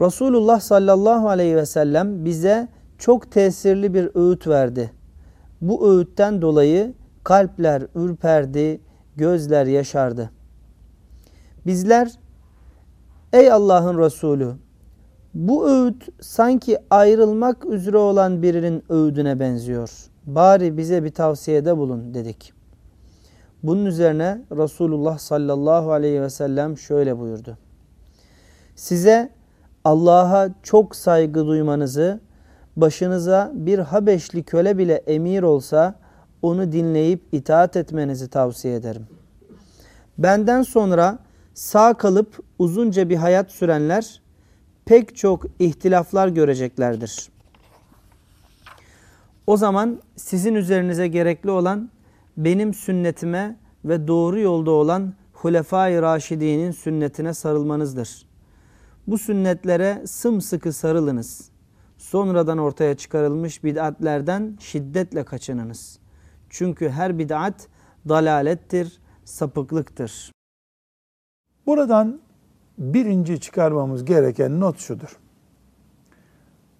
Resulullah 0.00 0.60
sallallahu 0.60 1.28
aleyhi 1.28 1.56
ve 1.56 1.66
sellem 1.66 2.24
bize 2.24 2.68
çok 2.98 3.30
tesirli 3.30 3.94
bir 3.94 4.10
öğüt 4.14 4.46
verdi. 4.46 4.92
Bu 5.60 5.92
öğütten 5.92 6.42
dolayı 6.42 6.94
kalpler 7.24 7.82
ürperdi, 7.94 8.80
gözler 9.16 9.66
yaşardı. 9.66 10.30
Bizler 11.66 12.12
ey 13.32 13.52
Allah'ın 13.52 13.98
Resulü 13.98 14.54
bu 15.34 15.70
öğüt 15.70 16.08
sanki 16.20 16.78
ayrılmak 16.90 17.64
üzere 17.64 17.96
olan 17.96 18.42
birinin 18.42 18.84
öğüdüne 18.88 19.40
benziyor. 19.40 19.90
Bari 20.26 20.76
bize 20.76 21.04
bir 21.04 21.10
tavsiyede 21.10 21.76
bulun 21.76 22.14
dedik. 22.14 22.52
Bunun 23.62 23.86
üzerine 23.86 24.42
Resulullah 24.52 25.18
sallallahu 25.18 25.92
aleyhi 25.92 26.22
ve 26.22 26.30
sellem 26.30 26.78
şöyle 26.78 27.18
buyurdu. 27.18 27.58
Size 28.76 29.30
Allah'a 29.84 30.48
çok 30.62 30.96
saygı 30.96 31.46
duymanızı, 31.46 32.20
başınıza 32.76 33.52
bir 33.54 33.78
Habeşli 33.78 34.42
köle 34.42 34.78
bile 34.78 34.94
emir 34.94 35.42
olsa 35.42 35.94
onu 36.42 36.72
dinleyip 36.72 37.22
itaat 37.32 37.76
etmenizi 37.76 38.28
tavsiye 38.28 38.74
ederim. 38.74 39.06
Benden 40.18 40.62
sonra 40.62 41.18
sağ 41.54 41.94
kalıp 41.94 42.38
uzunca 42.58 43.08
bir 43.08 43.16
hayat 43.16 43.50
sürenler 43.50 44.22
pek 44.84 45.16
çok 45.16 45.46
ihtilaflar 45.58 46.28
göreceklerdir. 46.28 47.28
O 49.46 49.56
zaman 49.56 50.00
sizin 50.16 50.54
üzerinize 50.54 51.08
gerekli 51.08 51.50
olan 51.50 51.90
benim 52.36 52.74
sünnetime 52.74 53.56
ve 53.84 54.08
doğru 54.08 54.40
yolda 54.40 54.70
olan 54.70 55.14
Hulefai 55.32 56.02
Raşidi'nin 56.02 56.70
sünnetine 56.70 57.34
sarılmanızdır. 57.34 58.26
Bu 59.06 59.18
sünnetlere 59.18 60.02
sımsıkı 60.06 60.72
sarılınız. 60.72 61.50
Sonradan 61.98 62.58
ortaya 62.58 62.96
çıkarılmış 62.96 63.64
bid'atlerden 63.64 64.56
şiddetle 64.60 65.24
kaçınınız. 65.24 65.98
Çünkü 66.50 66.88
her 66.88 67.18
bid'at 67.18 67.68
dalalettir, 68.08 69.00
sapıklıktır. 69.24 70.32
Buradan 71.66 72.20
birinci 72.78 73.40
çıkarmamız 73.40 74.04
gereken 74.04 74.60
not 74.60 74.78
şudur. 74.78 75.18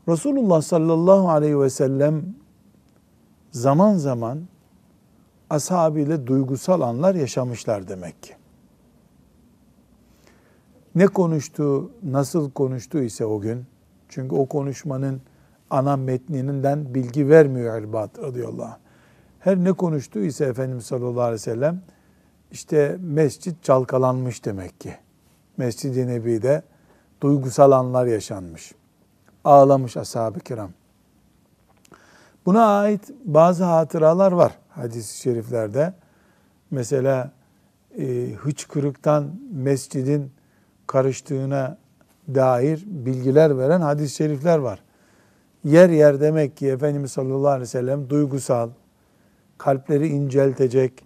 Resulullah 0.09 0.63
sallallahu 0.63 1.31
aleyhi 1.31 1.61
ve 1.61 1.71
sellem 1.71 2.23
zaman 3.51 3.95
zaman 3.95 4.41
ashabıyla 5.51 6.27
duygusal 6.27 6.81
anlar 6.81 7.15
yaşamışlar 7.15 7.89
demek 7.89 8.23
ki. 8.23 8.35
Ne 10.95 11.07
konuştu, 11.07 11.91
nasıl 12.03 12.51
konuştu 12.51 13.03
ise 13.03 13.27
o 13.27 13.41
gün, 13.41 13.67
çünkü 14.09 14.35
o 14.35 14.47
konuşmanın 14.47 15.23
ana 15.71 15.97
metninden 15.97 16.95
bilgi 16.95 17.29
vermiyor 17.29 17.77
Erbat 17.77 18.19
radıyallahu 18.19 18.65
anh. 18.65 18.79
Her 19.39 19.57
ne 19.57 19.73
konuştu 19.73 20.19
ise 20.19 20.45
Efendimiz 20.45 20.87
sallallahu 20.87 21.21
aleyhi 21.21 21.35
ve 21.35 21.39
sellem, 21.39 21.83
işte 22.53 22.97
mescit 23.01 23.65
çalkalanmış 23.65 24.45
demek 24.45 24.81
ki. 24.81 24.97
Mescid-i 25.57 26.07
Nebi'de 26.07 26.63
duygusal 27.21 27.73
anlar 27.73 28.07
yaşanmış. 28.07 28.73
Ağlamış 29.45 29.97
ashab-ı 29.97 30.41
kiram. 30.41 30.71
Buna 32.47 32.79
ait 32.79 33.11
bazı 33.25 33.65
hatıralar 33.65 34.33
var 34.33 34.59
hadis-i 34.69 35.21
şeriflerde. 35.21 35.95
Mesela 36.71 37.31
e, 37.99 38.33
hıçkırıktan 38.33 39.31
mescidin 39.53 40.33
karıştığına 40.87 41.79
dair 42.35 42.85
bilgiler 42.87 43.59
veren 43.59 43.81
hadis-i 43.81 44.15
şerifler 44.15 44.59
var. 44.59 44.83
Yer 45.65 45.91
yer 45.91 46.21
demek 46.21 46.57
ki 46.57 46.69
Efendimiz 46.69 47.13
sallallahu 47.13 47.49
aleyhi 47.49 47.63
ve 47.63 47.67
sellem 47.67 48.11
duygusal, 48.11 48.71
kalpleri 49.59 50.09
inceltecek, 50.09 51.05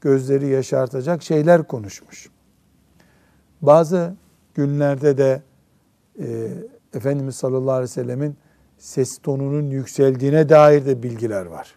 gözleri 0.00 0.48
yaşartacak 0.48 1.22
şeyler 1.22 1.62
konuşmuş. 1.62 2.30
Bazı 3.62 4.14
günlerde 4.54 5.18
de 5.18 5.42
e, 6.20 6.48
Efendimiz 6.94 7.36
sallallahu 7.36 7.72
aleyhi 7.72 7.82
ve 7.82 7.92
sellemin 7.92 8.36
ses 8.78 9.18
tonunun 9.18 9.70
yükseldiğine 9.70 10.48
dair 10.48 10.86
de 10.86 11.02
bilgiler 11.02 11.46
var. 11.46 11.74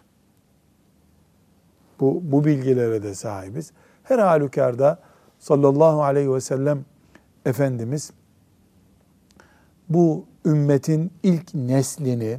Bu, 2.00 2.20
bu 2.22 2.44
bilgilere 2.44 3.02
de 3.02 3.14
sahibiz. 3.14 3.72
Her 4.02 4.18
halükarda 4.18 4.98
sallallahu 5.38 6.02
aleyhi 6.02 6.34
ve 6.34 6.40
sellem 6.40 6.84
Efendimiz 7.46 8.12
bu 9.88 10.24
ümmetin 10.44 11.12
ilk 11.22 11.54
neslini 11.54 12.38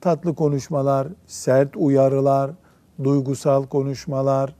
tatlı 0.00 0.34
konuşmalar, 0.34 1.08
sert 1.26 1.76
uyarılar, 1.76 2.50
duygusal 3.04 3.66
konuşmalar, 3.66 4.54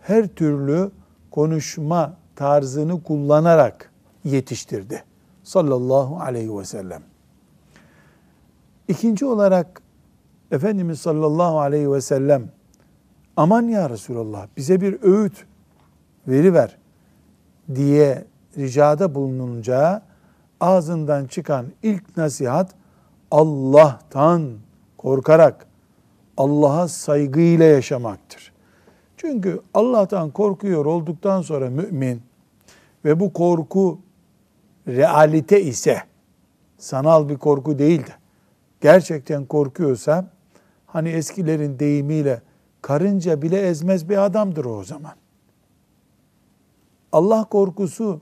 her 0.00 0.26
türlü 0.26 0.90
konuşma 1.30 2.16
tarzını 2.36 3.02
kullanarak 3.02 3.90
yetiştirdi. 4.24 5.04
Sallallahu 5.44 6.20
aleyhi 6.20 6.58
ve 6.58 6.64
sellem. 6.64 7.02
İkinci 8.88 9.24
olarak 9.24 9.82
Efendimiz 10.50 11.00
sallallahu 11.00 11.60
aleyhi 11.60 11.92
ve 11.92 12.00
sellem 12.00 12.50
aman 13.36 13.62
ya 13.62 13.90
Resulallah 13.90 14.46
bize 14.56 14.80
bir 14.80 15.02
öğüt 15.02 15.46
veriver 16.28 16.76
diye 17.74 18.24
ricada 18.58 19.14
bulununca 19.14 20.02
ağzından 20.60 21.26
çıkan 21.26 21.66
ilk 21.82 22.16
nasihat 22.16 22.74
Allah'tan 23.30 24.52
korkarak 24.98 25.66
Allah'a 26.36 26.88
saygıyla 26.88 27.64
yaşamaktır. 27.64 28.52
Çünkü 29.16 29.60
Allah'tan 29.74 30.30
korkuyor 30.30 30.86
olduktan 30.86 31.42
sonra 31.42 31.70
mümin 31.70 32.22
ve 33.04 33.20
bu 33.20 33.32
korku 33.32 33.98
realite 34.88 35.62
ise 35.62 36.02
sanal 36.78 37.28
bir 37.28 37.36
korku 37.36 37.78
değil 37.78 38.06
de 38.06 38.12
gerçekten 38.80 39.44
korkuyorsa 39.44 40.30
hani 40.86 41.08
eskilerin 41.08 41.78
deyimiyle 41.78 42.42
karınca 42.82 43.42
bile 43.42 43.60
ezmez 43.60 44.08
bir 44.08 44.24
adamdır 44.24 44.64
o 44.64 44.84
zaman. 44.84 45.12
Allah 47.12 47.44
korkusu 47.44 48.20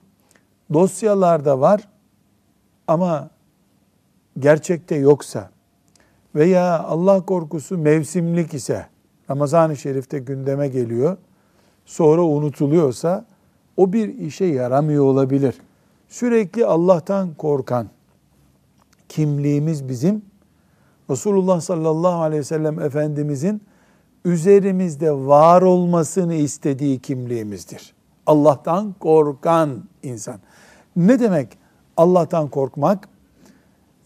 dosyalarda 0.72 1.60
var 1.60 1.88
ama 2.88 3.30
gerçekte 4.38 4.96
yoksa 4.96 5.50
veya 6.34 6.82
Allah 6.82 7.24
korkusu 7.26 7.78
mevsimlik 7.78 8.54
ise 8.54 8.86
Ramazan-ı 9.30 9.76
Şerif'te 9.76 10.18
gündeme 10.18 10.68
geliyor, 10.68 11.16
sonra 11.84 12.22
unutuluyorsa 12.22 13.24
o 13.76 13.92
bir 13.92 14.18
işe 14.18 14.44
yaramıyor 14.44 15.04
olabilir. 15.04 15.54
Sürekli 16.08 16.66
Allah'tan 16.66 17.34
korkan 17.34 17.88
kimliğimiz 19.08 19.88
bizim 19.88 20.22
Resulullah 21.10 21.60
sallallahu 21.60 22.22
aleyhi 22.22 22.40
ve 22.40 22.44
sellem 22.44 22.80
Efendimizin 22.80 23.62
üzerimizde 24.24 25.12
var 25.12 25.62
olmasını 25.62 26.34
istediği 26.34 26.98
kimliğimizdir. 26.98 27.94
Allah'tan 28.26 28.94
korkan 29.00 29.84
insan. 30.02 30.40
Ne 30.96 31.20
demek 31.20 31.58
Allah'tan 31.96 32.48
korkmak? 32.48 33.08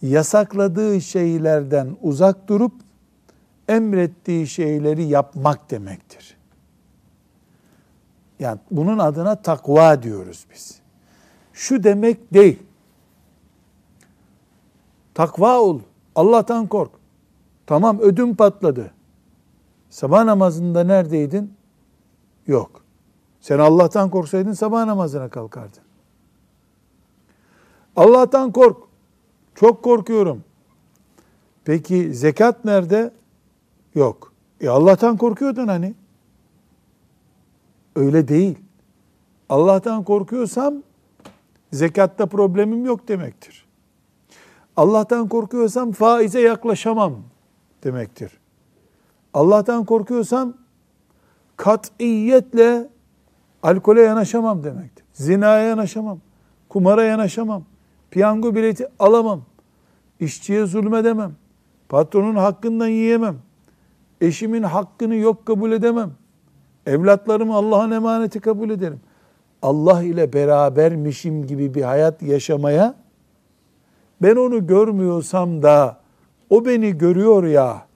Yasakladığı 0.04 1.00
şeylerden 1.00 1.96
uzak 2.02 2.48
durup 2.48 2.72
emrettiği 3.68 4.46
şeyleri 4.46 5.04
yapmak 5.04 5.70
demektir. 5.70 6.36
Yani 8.38 8.60
bunun 8.70 8.98
adına 8.98 9.42
takva 9.42 10.02
diyoruz 10.02 10.46
biz. 10.54 10.78
Şu 11.52 11.84
demek 11.84 12.34
değil. 12.34 12.62
Takva 15.14 15.60
ol. 15.60 15.80
Allah'tan 16.14 16.66
kork. 16.66 16.90
Tamam 17.66 17.98
ödüm 18.00 18.36
patladı. 18.36 18.90
Sabah 19.90 20.24
namazında 20.24 20.84
neredeydin? 20.84 21.54
Yok. 22.46 22.84
Sen 23.40 23.58
Allah'tan 23.58 24.10
korksaydın 24.10 24.52
sabah 24.52 24.84
namazına 24.84 25.28
kalkardın. 25.28 25.82
Allah'tan 27.96 28.52
kork. 28.52 28.93
Çok 29.54 29.82
korkuyorum. 29.82 30.44
Peki 31.64 32.14
zekat 32.14 32.64
nerede? 32.64 33.10
Yok. 33.94 34.32
E 34.60 34.68
Allah'tan 34.68 35.16
korkuyordun 35.16 35.68
hani. 35.68 35.94
Öyle 37.96 38.28
değil. 38.28 38.58
Allah'tan 39.48 40.04
korkuyorsam 40.04 40.74
zekatta 41.72 42.26
problemim 42.26 42.84
yok 42.84 43.08
demektir. 43.08 43.66
Allah'tan 44.76 45.28
korkuyorsam 45.28 45.92
faize 45.92 46.40
yaklaşamam 46.40 47.14
demektir. 47.84 48.32
Allah'tan 49.34 49.84
korkuyorsam 49.84 50.54
katiyetle 51.56 52.88
alkole 53.62 54.02
yanaşamam 54.02 54.64
demektir. 54.64 55.04
Zinaya 55.12 55.68
yanaşamam. 55.68 56.18
Kumara 56.68 57.04
yanaşamam. 57.04 57.64
Piyango 58.14 58.54
bileti 58.54 58.86
alamam. 58.98 59.42
İşçiye 60.20 60.66
zulmedemem. 60.66 61.32
Patronun 61.88 62.34
hakkından 62.34 62.88
yiyemem. 62.88 63.36
Eşimin 64.20 64.62
hakkını 64.62 65.14
yok 65.14 65.46
kabul 65.46 65.72
edemem. 65.72 66.10
Evlatlarımı 66.86 67.54
Allah'ın 67.54 67.90
emaneti 67.90 68.40
kabul 68.40 68.70
ederim. 68.70 69.00
Allah 69.62 70.02
ile 70.02 70.32
berabermişim 70.32 71.46
gibi 71.46 71.74
bir 71.74 71.82
hayat 71.82 72.22
yaşamaya 72.22 72.94
ben 74.22 74.36
onu 74.36 74.66
görmüyorsam 74.66 75.62
da 75.62 76.00
o 76.50 76.66
beni 76.66 76.98
görüyor 76.98 77.44
ya 77.44 77.86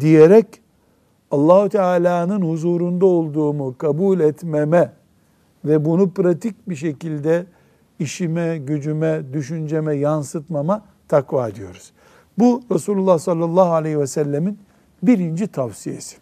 diyerek 0.00 0.46
Allahu 1.30 1.68
Teala'nın 1.68 2.42
huzurunda 2.42 3.06
olduğumu 3.06 3.78
kabul 3.78 4.20
etmeme 4.20 4.92
ve 5.64 5.84
bunu 5.84 6.10
pratik 6.10 6.68
bir 6.68 6.76
şekilde 6.76 7.46
işime, 8.00 8.58
gücüme, 8.58 9.32
düşünceme 9.32 9.96
yansıtmama 9.96 10.84
takva 11.08 11.54
diyoruz. 11.54 11.92
Bu 12.38 12.62
Resulullah 12.70 13.18
sallallahu 13.18 13.72
aleyhi 13.72 14.00
ve 14.00 14.06
sellemin 14.06 14.58
birinci 15.02 15.46
tavsiyesi. 15.46 16.16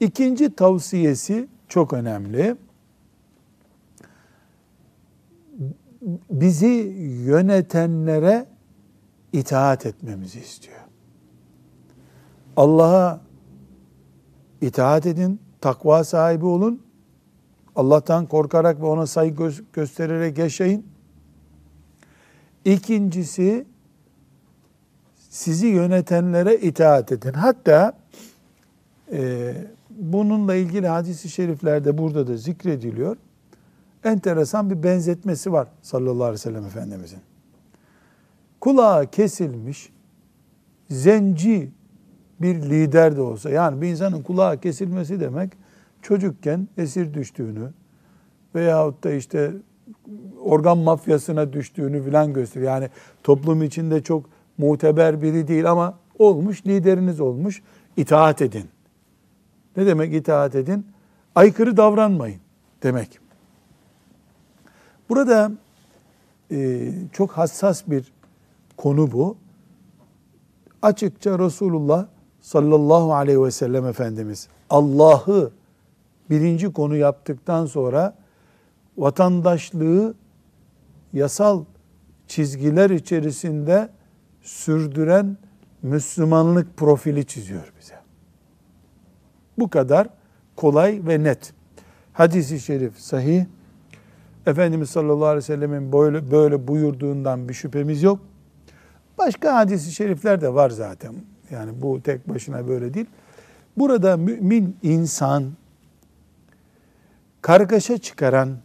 İkinci 0.00 0.54
tavsiyesi 0.54 1.48
çok 1.68 1.92
önemli. 1.92 2.56
Bizi 6.30 6.94
yönetenlere 7.26 8.46
itaat 9.32 9.86
etmemizi 9.86 10.40
istiyor. 10.40 10.78
Allah'a 12.56 13.20
itaat 14.60 15.06
edin, 15.06 15.40
takva 15.60 16.04
sahibi 16.04 16.46
olun. 16.46 16.82
Allah'tan 17.76 18.26
korkarak 18.26 18.80
ve 18.80 18.86
ona 18.86 19.06
saygı 19.06 19.52
göstererek 19.72 20.38
yaşayın. 20.38 20.84
İkincisi 22.64 23.66
sizi 25.30 25.66
yönetenlere 25.66 26.56
itaat 26.56 27.12
edin. 27.12 27.32
Hatta 27.32 27.92
e, 29.12 29.54
bununla 29.90 30.54
ilgili 30.54 30.88
hadisi 30.88 31.28
şeriflerde 31.28 31.98
burada 31.98 32.26
da 32.26 32.36
zikrediliyor. 32.36 33.16
Enteresan 34.04 34.70
bir 34.70 34.82
benzetmesi 34.82 35.52
var 35.52 35.68
sallallahu 35.82 36.24
aleyhi 36.24 36.32
ve 36.32 36.38
sellem 36.38 36.66
Efendimizin. 36.66 37.20
Kulağı 38.60 39.06
kesilmiş, 39.06 39.92
zenci 40.90 41.70
bir 42.40 42.54
lider 42.54 43.16
de 43.16 43.20
olsa, 43.20 43.50
yani 43.50 43.82
bir 43.82 43.88
insanın 43.88 44.22
kulağı 44.22 44.60
kesilmesi 44.60 45.20
demek, 45.20 45.52
çocukken 46.02 46.68
esir 46.76 47.14
düştüğünü 47.14 47.72
veyahut 48.54 49.04
da 49.04 49.12
işte 49.12 49.52
organ 50.42 50.78
mafyasına 50.78 51.52
düştüğünü 51.52 52.04
filan 52.04 52.32
gösteriyor. 52.32 52.72
Yani 52.72 52.88
toplum 53.22 53.62
içinde 53.62 54.02
çok 54.02 54.24
muteber 54.58 55.22
biri 55.22 55.48
değil 55.48 55.70
ama 55.70 55.98
olmuş, 56.18 56.66
lideriniz 56.66 57.20
olmuş, 57.20 57.62
itaat 57.96 58.42
edin. 58.42 58.68
Ne 59.76 59.86
demek 59.86 60.14
itaat 60.14 60.54
edin? 60.54 60.86
Aykırı 61.34 61.76
davranmayın 61.76 62.40
demek. 62.82 63.18
Burada 65.08 65.52
e, 66.50 66.90
çok 67.12 67.32
hassas 67.32 67.82
bir 67.86 68.12
konu 68.76 69.12
bu. 69.12 69.36
Açıkça 70.82 71.38
Resulullah 71.38 72.06
sallallahu 72.40 73.14
aleyhi 73.14 73.42
ve 73.42 73.50
sellem 73.50 73.86
Efendimiz 73.86 74.48
Allah'ı 74.70 75.52
birinci 76.30 76.72
konu 76.72 76.96
yaptıktan 76.96 77.66
sonra 77.66 78.14
vatandaşlığı 78.96 80.14
yasal 81.12 81.64
çizgiler 82.26 82.90
içerisinde 82.90 83.88
sürdüren 84.42 85.36
Müslümanlık 85.82 86.76
profili 86.76 87.26
çiziyor 87.26 87.72
bize. 87.80 87.94
Bu 89.58 89.70
kadar 89.70 90.08
kolay 90.56 91.00
ve 91.06 91.22
net. 91.22 91.52
Hadis-i 92.12 92.60
şerif 92.60 92.98
sahih. 92.98 93.44
Efendimiz 94.46 94.90
sallallahu 94.90 95.26
aleyhi 95.26 95.36
ve 95.36 95.46
sellemin 95.46 95.92
böyle, 95.92 96.30
böyle 96.30 96.68
buyurduğundan 96.68 97.48
bir 97.48 97.54
şüphemiz 97.54 98.02
yok. 98.02 98.20
Başka 99.18 99.56
hadis-i 99.56 99.92
şerifler 99.92 100.40
de 100.40 100.54
var 100.54 100.70
zaten. 100.70 101.14
Yani 101.50 101.82
bu 101.82 102.02
tek 102.02 102.28
başına 102.28 102.68
böyle 102.68 102.94
değil. 102.94 103.06
Burada 103.76 104.16
mümin 104.16 104.76
insan 104.82 105.44
kargaşa 107.42 107.98
çıkaran, 107.98 108.56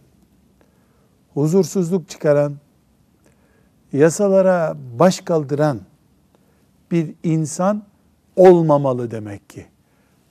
huzursuzluk 1.34 2.10
çıkaran, 2.10 2.56
yasalara 3.94 4.78
baş 5.00 5.22
kaldıran 5.22 5.82
bir 6.92 7.14
insan 7.24 7.84
olmamalı 8.36 9.12
demek 9.12 9.50
ki. 9.50 9.66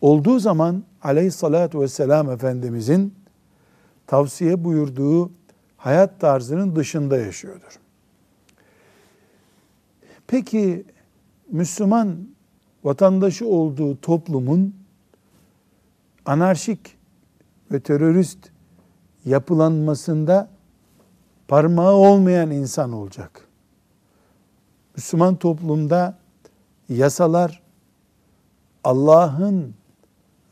Olduğu 0.01 0.39
zaman 0.39 0.85
aleyhissalatü 1.03 1.81
vesselam 1.81 2.31
Efendimizin 2.31 3.15
tavsiye 4.07 4.65
buyurduğu 4.65 5.31
hayat 5.77 6.21
tarzının 6.21 6.77
dışında 6.77 7.19
yaşıyordur. 7.19 7.79
Peki 10.27 10.85
Müslüman 11.51 12.29
vatandaşı 12.85 13.47
olduğu 13.47 14.01
toplumun 14.01 14.75
anarşik 16.25 16.97
ve 17.73 17.81
terörist 17.81 18.39
yapılanmasında 19.25 20.49
parmağı 21.49 21.93
olmayan 21.93 22.51
insan 22.51 22.93
olacak. 22.93 23.49
Müslüman 24.97 25.37
toplumda 25.37 26.19
yasalar 26.89 27.63
Allah'ın 28.85 29.75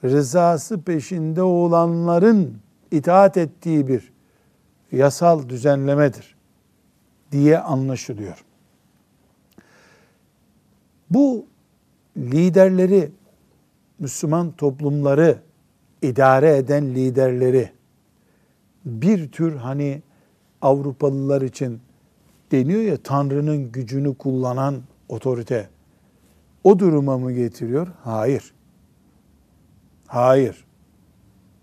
rızası 0.04 0.82
peşinde 0.82 1.42
olanların 1.42 2.58
itaat 2.90 3.36
ettiği 3.36 3.88
bir 3.88 4.12
yasal 4.92 5.48
düzenlemedir 5.48 6.36
diye 7.32 7.58
anlaşılıyor. 7.58 8.44
Bu 11.10 11.46
liderleri, 12.16 13.12
Müslüman 13.98 14.52
toplumları 14.52 15.38
idare 16.08 16.56
eden 16.56 16.94
liderleri 16.94 17.70
bir 18.84 19.32
tür 19.32 19.56
hani 19.56 20.02
Avrupalılar 20.62 21.42
için 21.42 21.80
deniyor 22.52 22.80
ya 22.80 22.96
Tanrı'nın 22.96 23.72
gücünü 23.72 24.14
kullanan 24.14 24.82
otorite 25.08 25.68
o 26.64 26.78
duruma 26.78 27.18
mı 27.18 27.32
getiriyor? 27.32 27.88
Hayır. 28.02 28.54
Hayır. 30.06 30.64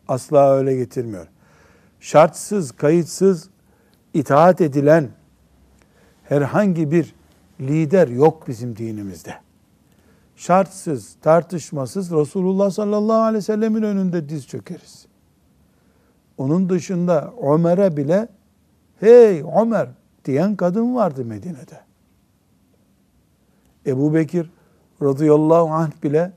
Asla 0.07 0.51
öyle 0.51 0.75
getirmiyor. 0.75 1.27
Şartsız, 1.99 2.71
kayıtsız 2.71 3.49
itaat 4.13 4.61
edilen 4.61 5.09
herhangi 6.23 6.91
bir 6.91 7.15
lider 7.59 8.07
yok 8.07 8.47
bizim 8.47 8.77
dinimizde. 8.77 9.35
Şartsız, 10.41 11.15
tartışmasız 11.21 12.11
Resulullah 12.11 12.71
sallallahu 12.71 13.21
aleyhi 13.21 13.37
ve 13.37 13.41
sellemin 13.41 13.81
önünde 13.81 14.29
diz 14.29 14.47
çökeriz. 14.47 15.05
Onun 16.37 16.69
dışında 16.69 17.33
Ömer'e 17.41 17.97
bile 17.97 18.27
hey 18.99 19.43
Ömer 19.61 19.89
diyen 20.25 20.55
kadın 20.55 20.95
vardı 20.95 21.25
Medine'de. 21.25 21.81
Ebu 23.85 24.13
Bekir 24.13 24.49
radıyallahu 25.01 25.69
anh 25.69 26.03
bile 26.03 26.33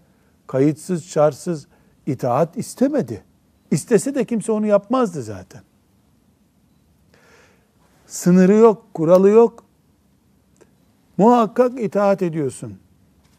kayıtsız 0.47 1.05
şartsız 1.05 1.67
itaat 2.07 2.57
istemedi. 2.57 3.25
İstese 3.71 4.15
de 4.15 4.25
kimse 4.25 4.53
onu 4.53 4.67
yapmazdı 4.67 5.23
zaten. 5.23 5.63
Sınırı 8.07 8.55
yok, 8.55 8.95
kuralı 8.95 9.29
yok. 9.29 9.65
Muhakkak 11.17 11.81
itaat 11.81 12.23
ediyorsun. 12.23 12.84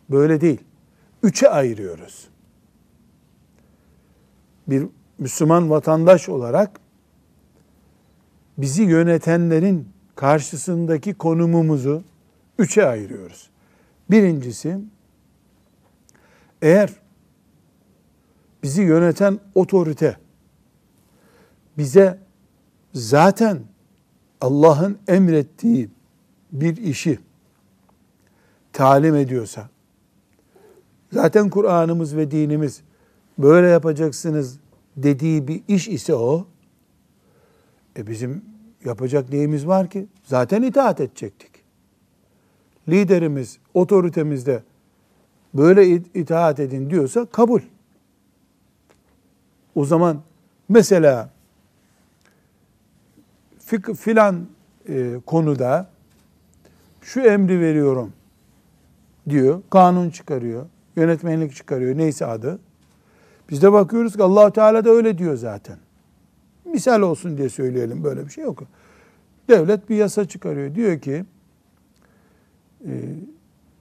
Böyle 0.10 0.42
değil. 0.42 0.60
Üçe 1.24 1.50
ayırıyoruz. 1.50 2.28
Bir 4.68 4.88
Müslüman 5.18 5.70
vatandaş 5.70 6.30
olarak 6.30 6.80
bizi 8.58 8.84
yönetenlerin 8.84 9.90
karşısındaki 10.16 11.14
konumumuzu 11.14 12.04
üçe 12.60 12.86
ayırıyoruz. 12.86 13.50
Birincisi, 14.12 14.80
eğer 16.62 16.94
bizi 18.64 18.82
yöneten 18.82 19.40
otorite 19.56 20.18
bize 21.78 22.20
zaten 22.94 23.60
Allah'ın 24.42 24.98
emrettiği 25.08 25.90
bir 26.52 26.78
işi 26.78 27.20
talim 28.74 29.16
ediyorsa, 29.16 29.70
zaten 31.16 31.50
Kur'an'ımız 31.50 32.16
ve 32.16 32.32
dinimiz 32.32 32.82
böyle 33.38 33.68
yapacaksınız 33.68 34.60
dediği 34.98 35.48
bir 35.48 35.62
iş 35.68 35.88
ise 35.88 36.16
o, 36.16 36.48
e 37.98 38.08
bizim 38.08 38.46
yapacak 38.86 39.30
neyimiz 39.32 39.68
var 39.68 39.90
ki? 39.90 40.08
Zaten 40.24 40.62
itaat 40.62 41.02
edecektik. 41.02 41.52
Liderimiz, 42.90 43.58
otoritemiz 43.74 44.46
de 44.46 44.64
böyle 45.54 45.88
itaat 45.96 46.60
edin 46.60 46.90
diyorsa 46.90 47.26
kabul. 47.26 47.62
O 49.76 49.86
zaman 49.86 50.22
mesela 50.70 51.30
filan 53.98 54.48
e, 54.90 55.20
konuda 55.26 55.90
şu 57.02 57.22
emri 57.22 57.60
veriyorum 57.60 58.14
diyor, 59.30 59.62
kanun 59.70 60.10
çıkarıyor, 60.10 60.66
yönetmenlik 60.96 61.56
çıkarıyor, 61.56 61.98
neyse 61.98 62.26
adı. 62.26 62.60
Biz 63.50 63.62
de 63.62 63.72
bakıyoruz 63.72 64.18
ki 64.18 64.24
allah 64.24 64.52
Teala 64.52 64.86
da 64.86 64.90
öyle 64.90 65.18
diyor 65.18 65.36
zaten. 65.36 65.78
Misal 66.66 67.02
olsun 67.02 67.38
diye 67.38 67.50
söyleyelim 67.50 68.04
böyle 68.04 68.26
bir 68.26 68.32
şey 68.32 68.44
yok. 68.44 68.64
Devlet 69.50 69.90
bir 69.90 69.96
yasa 69.96 70.28
çıkarıyor. 70.28 70.76
Diyor 70.76 71.00
ki 71.00 71.26
e, 72.86 72.92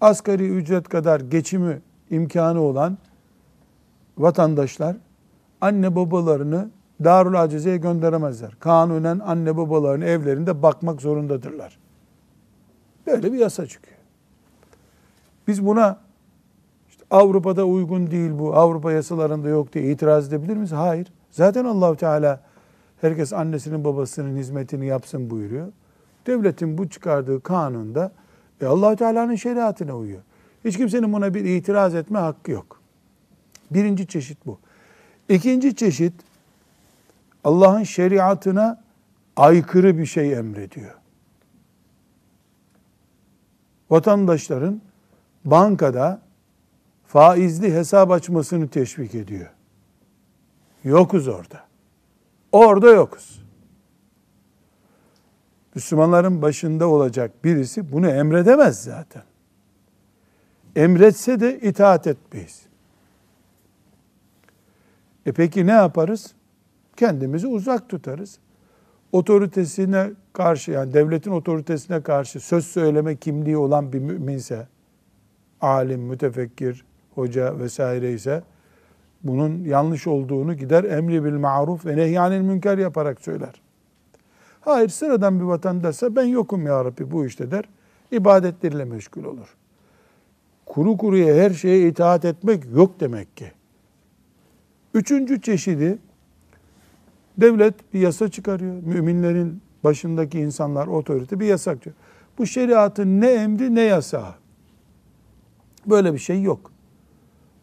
asgari 0.00 0.48
ücret 0.48 0.88
kadar 0.88 1.20
geçimi 1.20 1.81
imkanı 2.11 2.61
olan 2.61 2.98
vatandaşlar 4.18 4.96
anne 5.61 5.96
babalarını 5.96 6.70
Darul 7.05 7.35
Acize'ye 7.35 7.77
gönderemezler. 7.77 8.57
Kanunen 8.61 9.18
anne 9.18 9.57
babalarını 9.57 10.05
evlerinde 10.05 10.62
bakmak 10.62 11.03
zorundadırlar. 11.03 11.79
Böyle 13.07 13.33
bir 13.33 13.38
yasa 13.38 13.66
çıkıyor. 13.66 13.98
Biz 15.48 15.66
buna 15.66 16.04
Avrupa'da 17.14 17.64
uygun 17.64 18.11
değil 18.11 18.31
bu, 18.38 18.55
Avrupa 18.55 18.92
yasalarında 18.92 19.48
yok 19.48 19.72
diye 19.72 19.92
itiraz 19.92 20.29
edebilir 20.29 20.57
miyiz? 20.57 20.72
Hayır. 20.72 21.12
Zaten 21.31 21.64
Allahu 21.64 21.96
Teala 21.96 22.40
herkes 23.00 23.33
annesinin 23.33 23.85
babasının 23.85 24.37
hizmetini 24.37 24.87
yapsın 24.87 25.31
buyuruyor. 25.31 25.66
Devletin 26.27 26.79
bu 26.79 26.88
çıkardığı 26.88 27.42
kanunda 27.42 28.12
e 28.61 28.66
allah 28.66 28.96
Teala'nın 28.96 29.35
şeriatına 29.35 29.96
uyuyor. 29.96 30.20
Hiç 30.64 30.77
kimsenin 30.77 31.12
buna 31.12 31.35
bir 31.35 31.44
itiraz 31.44 31.94
etme 31.94 32.18
hakkı 32.18 32.50
yok. 32.50 32.81
Birinci 33.70 34.07
çeşit 34.07 34.46
bu. 34.46 34.59
İkinci 35.29 35.77
çeşit 35.77 36.12
Allah'ın 37.44 37.83
şeriatına 37.83 38.83
aykırı 39.37 39.98
bir 39.98 40.07
şey 40.07 40.33
emrediyor. 40.33 40.94
Vatandaşların 43.90 44.81
bankada 45.44 46.24
faizli 47.14 47.74
hesap 47.74 48.11
açmasını 48.11 48.68
teşvik 48.68 49.14
ediyor. 49.14 49.50
Yokuz 50.85 51.29
orada. 51.29 51.64
Orada 52.53 52.90
yokuz. 52.90 53.44
Müslümanların 55.74 56.42
başında 56.42 56.88
olacak 56.88 57.44
birisi 57.44 57.92
bunu 57.92 58.09
emredemez 58.09 58.83
zaten. 58.83 59.22
Emretse 60.77 61.40
de 61.40 61.61
itaat 61.61 62.07
etmeyiz. 62.07 62.62
E 65.27 65.33
peki 65.33 65.66
ne 65.66 65.72
yaparız? 65.72 66.35
Kendimizi 66.96 67.46
uzak 67.46 67.88
tutarız. 67.88 68.38
Otoritesine 69.12 70.11
karşı 70.33 70.70
yani 70.70 70.94
devletin 70.94 71.31
otoritesine 71.31 72.03
karşı 72.03 72.40
söz 72.40 72.66
söyleme 72.66 73.16
kimliği 73.16 73.57
olan 73.57 73.92
bir 73.92 73.98
müminse, 73.98 74.68
alim, 75.61 76.00
mütefekkir, 76.00 76.85
hoca 77.14 77.59
vesaire 77.59 78.12
ise 78.12 78.42
bunun 79.22 79.64
yanlış 79.64 80.07
olduğunu 80.07 80.55
gider 80.55 80.85
emri 80.85 81.24
bil 81.24 81.33
maruf 81.33 81.87
ve 81.87 81.96
nehyanil 81.96 82.40
münker 82.40 82.79
yaparak 82.79 83.20
söyler. 83.20 83.62
Hayır 84.61 84.88
sıradan 84.88 85.40
bir 85.40 85.44
vatandaşsa 85.44 86.16
ben 86.16 86.24
yokum 86.24 86.66
ya 86.66 86.85
Rabbi 86.85 87.11
bu 87.11 87.27
işte 87.27 87.50
der. 87.50 87.64
İbadetleriyle 88.11 88.85
meşgul 88.85 89.24
olur. 89.24 89.57
Kuru 90.66 90.96
kuruya 90.96 91.35
her 91.35 91.50
şeye 91.50 91.88
itaat 91.88 92.24
etmek 92.24 92.64
yok 92.74 93.00
demek 93.00 93.37
ki. 93.37 93.53
Üçüncü 94.94 95.40
çeşidi 95.40 95.98
devlet 97.38 97.94
bir 97.94 98.00
yasa 98.00 98.29
çıkarıyor. 98.29 98.83
Müminlerin 98.83 99.62
başındaki 99.85 100.40
insanlar 100.40 100.87
otorite 100.87 101.40
bir 101.40 101.46
yasak 101.46 101.85
diyor. 101.85 101.96
Bu 102.38 102.46
şeriatın 102.46 103.20
ne 103.20 103.31
emri 103.31 103.74
ne 103.74 103.81
yasağı. 103.81 104.35
Böyle 105.87 106.14
bir 106.14 106.18
şey 106.18 106.42
yok. 106.42 106.74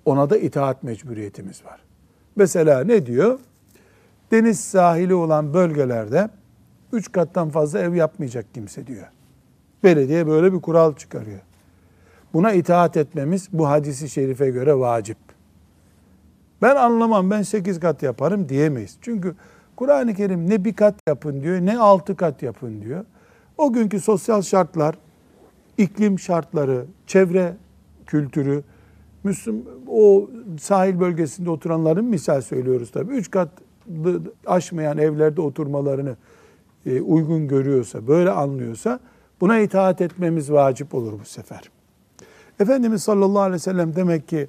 Ona 0.05 0.29
da 0.29 0.37
itaat 0.37 0.83
mecburiyetimiz 0.83 1.65
var. 1.65 1.79
Mesela 2.35 2.83
ne 2.83 3.05
diyor? 3.05 3.39
deniz 4.31 4.59
sahili 4.59 5.13
olan 5.13 5.53
bölgelerde 5.53 6.29
üç 6.93 7.11
kattan 7.11 7.49
fazla 7.49 7.79
ev 7.79 7.93
yapmayacak 7.93 8.45
kimse 8.53 8.87
diyor. 8.87 9.07
Belediye 9.83 10.27
böyle 10.27 10.53
bir 10.53 10.61
kural 10.61 10.95
çıkarıyor. 10.95 11.39
Buna 12.33 12.51
itaat 12.51 12.97
etmemiz 12.97 13.47
bu 13.53 13.69
hadisi 13.69 14.09
şerife 14.09 14.49
göre 14.49 14.79
vacip. 14.79 15.17
Ben 16.61 16.75
anlamam 16.75 17.31
ben 17.31 17.41
sekiz 17.41 17.79
kat 17.79 18.03
yaparım 18.03 18.49
diyemeyiz. 18.49 18.97
Çünkü 19.01 19.35
Kur'an-ı 19.75 20.13
Kerim 20.13 20.49
ne 20.49 20.65
bir 20.65 20.73
kat 20.73 20.95
yapın 21.07 21.41
diyor 21.41 21.59
ne 21.61 21.79
altı 21.79 22.15
kat 22.15 22.43
yapın 22.43 22.81
diyor. 22.81 23.05
O 23.57 23.73
günkü 23.73 23.99
sosyal 23.99 24.41
şartlar, 24.41 24.95
iklim 25.77 26.19
şartları, 26.19 26.85
çevre 27.07 27.55
kültürü, 28.05 28.63
Müslüm, 29.23 29.65
o 29.88 30.29
sahil 30.60 30.99
bölgesinde 30.99 31.49
oturanların 31.49 32.05
misal 32.05 32.41
söylüyoruz 32.41 32.91
tabii. 32.91 33.13
Üç 33.13 33.31
kat 33.31 33.49
aşmayan 34.45 34.97
evlerde 34.97 35.41
oturmalarını 35.41 36.15
e, 36.86 37.01
uygun 37.01 37.47
görüyorsa, 37.47 38.07
böyle 38.07 38.31
anlıyorsa 38.31 38.99
buna 39.41 39.60
itaat 39.60 40.01
etmemiz 40.01 40.51
vacip 40.51 40.95
olur 40.95 41.19
bu 41.19 41.25
sefer. 41.25 41.71
Efendimiz 42.60 43.03
sallallahu 43.03 43.41
aleyhi 43.41 43.55
ve 43.55 43.60
sellem 43.60 43.95
demek 43.95 44.27
ki 44.27 44.47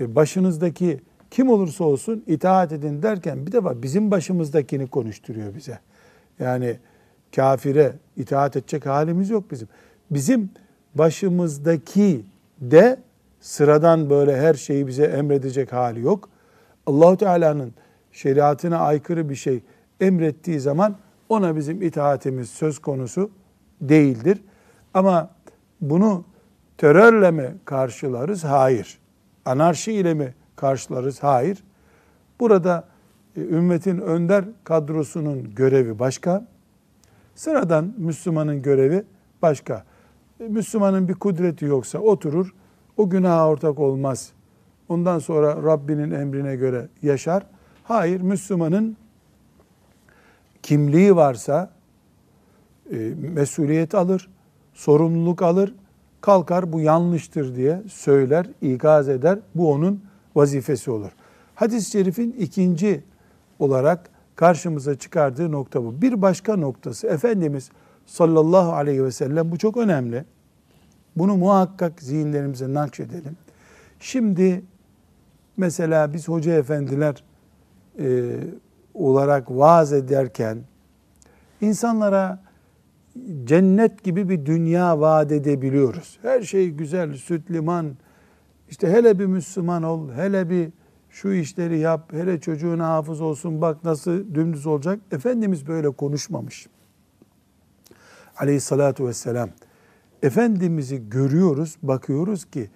e, 0.00 0.14
başınızdaki 0.14 1.00
kim 1.30 1.50
olursa 1.50 1.84
olsun 1.84 2.24
itaat 2.26 2.72
edin 2.72 3.02
derken 3.02 3.46
bir 3.46 3.52
defa 3.52 3.82
bizim 3.82 4.10
başımızdakini 4.10 4.86
konuşturuyor 4.86 5.54
bize. 5.54 5.78
Yani 6.38 6.78
kafire 7.36 7.92
itaat 8.16 8.56
edecek 8.56 8.86
halimiz 8.86 9.30
yok 9.30 9.50
bizim. 9.50 9.68
Bizim 10.10 10.50
başımızdaki 10.94 12.24
de 12.60 13.05
sıradan 13.40 14.10
böyle 14.10 14.36
her 14.40 14.54
şeyi 14.54 14.86
bize 14.86 15.04
emredecek 15.04 15.72
hali 15.72 16.00
yok. 16.00 16.28
Allahu 16.86 17.16
Teala'nın 17.16 17.74
şeriatına 18.12 18.78
aykırı 18.78 19.28
bir 19.28 19.34
şey 19.34 19.62
emrettiği 20.00 20.60
zaman 20.60 20.96
ona 21.28 21.56
bizim 21.56 21.82
itaatimiz 21.82 22.50
söz 22.50 22.78
konusu 22.78 23.30
değildir. 23.80 24.40
Ama 24.94 25.30
bunu 25.80 26.24
terörle 26.78 27.30
mi 27.30 27.54
karşılarız? 27.64 28.44
Hayır. 28.44 28.98
Anarşi 29.44 29.92
ile 29.92 30.14
mi 30.14 30.34
karşılarız? 30.56 31.22
Hayır. 31.22 31.64
Burada 32.40 32.84
e, 33.36 33.40
ümmetin 33.40 33.98
önder 33.98 34.44
kadrosunun 34.64 35.54
görevi 35.54 35.98
başka. 35.98 36.46
Sıradan 37.34 37.94
Müslümanın 37.96 38.62
görevi 38.62 39.04
başka. 39.42 39.84
E, 40.40 40.44
Müslümanın 40.44 41.08
bir 41.08 41.14
kudreti 41.14 41.64
yoksa 41.64 41.98
oturur, 41.98 42.54
o 42.96 43.10
günaha 43.10 43.48
ortak 43.48 43.78
olmaz. 43.78 44.32
Ondan 44.88 45.18
sonra 45.18 45.62
Rabbinin 45.62 46.10
emrine 46.10 46.56
göre 46.56 46.88
yaşar. 47.02 47.46
Hayır, 47.84 48.20
Müslümanın 48.20 48.96
kimliği 50.62 51.16
varsa 51.16 51.70
e, 52.92 52.96
mesuliyet 53.34 53.94
alır, 53.94 54.28
sorumluluk 54.74 55.42
alır, 55.42 55.74
kalkar 56.20 56.72
bu 56.72 56.80
yanlıştır 56.80 57.56
diye 57.56 57.82
söyler, 57.88 58.46
ikaz 58.62 59.08
eder. 59.08 59.38
Bu 59.54 59.72
onun 59.72 60.02
vazifesi 60.34 60.90
olur. 60.90 61.10
Hadis-i 61.54 61.90
şerifin 61.90 62.32
ikinci 62.38 63.04
olarak 63.58 64.10
karşımıza 64.36 64.98
çıkardığı 64.98 65.52
nokta 65.52 65.84
bu. 65.84 66.02
Bir 66.02 66.22
başka 66.22 66.56
noktası 66.56 67.06
Efendimiz 67.06 67.70
sallallahu 68.06 68.72
aleyhi 68.72 69.04
ve 69.04 69.12
sellem 69.12 69.50
bu 69.50 69.58
çok 69.58 69.76
önemli. 69.76 70.24
Bunu 71.16 71.36
muhakkak 71.36 72.02
zihinlerimize 72.02 72.74
nakşedelim. 72.74 73.36
Şimdi 74.00 74.62
mesela 75.56 76.12
biz 76.12 76.28
hoca 76.28 76.52
efendiler 76.52 77.24
e, 77.98 78.36
olarak 78.94 79.50
vaaz 79.50 79.92
ederken 79.92 80.58
insanlara 81.60 82.42
cennet 83.44 84.04
gibi 84.04 84.28
bir 84.28 84.46
dünya 84.46 85.00
vaat 85.00 85.32
edebiliyoruz. 85.32 86.18
Her 86.22 86.42
şey 86.42 86.70
güzel, 86.70 87.14
süt 87.14 87.50
liman, 87.50 87.96
işte 88.70 88.90
hele 88.90 89.18
bir 89.18 89.26
Müslüman 89.26 89.82
ol, 89.82 90.12
hele 90.12 90.50
bir 90.50 90.70
şu 91.10 91.32
işleri 91.32 91.78
yap, 91.78 92.12
hele 92.12 92.40
çocuğuna 92.40 92.88
hafız 92.88 93.20
olsun 93.20 93.60
bak 93.60 93.84
nasıl 93.84 94.34
dümdüz 94.34 94.66
olacak. 94.66 95.00
Efendimiz 95.12 95.66
böyle 95.68 95.90
konuşmamış. 95.90 96.66
Aleyhissalatu 98.36 99.06
vesselam. 99.06 99.48
Efendimiz'i 100.22 101.08
görüyoruz, 101.08 101.76
bakıyoruz 101.82 102.44
ki 102.44 102.70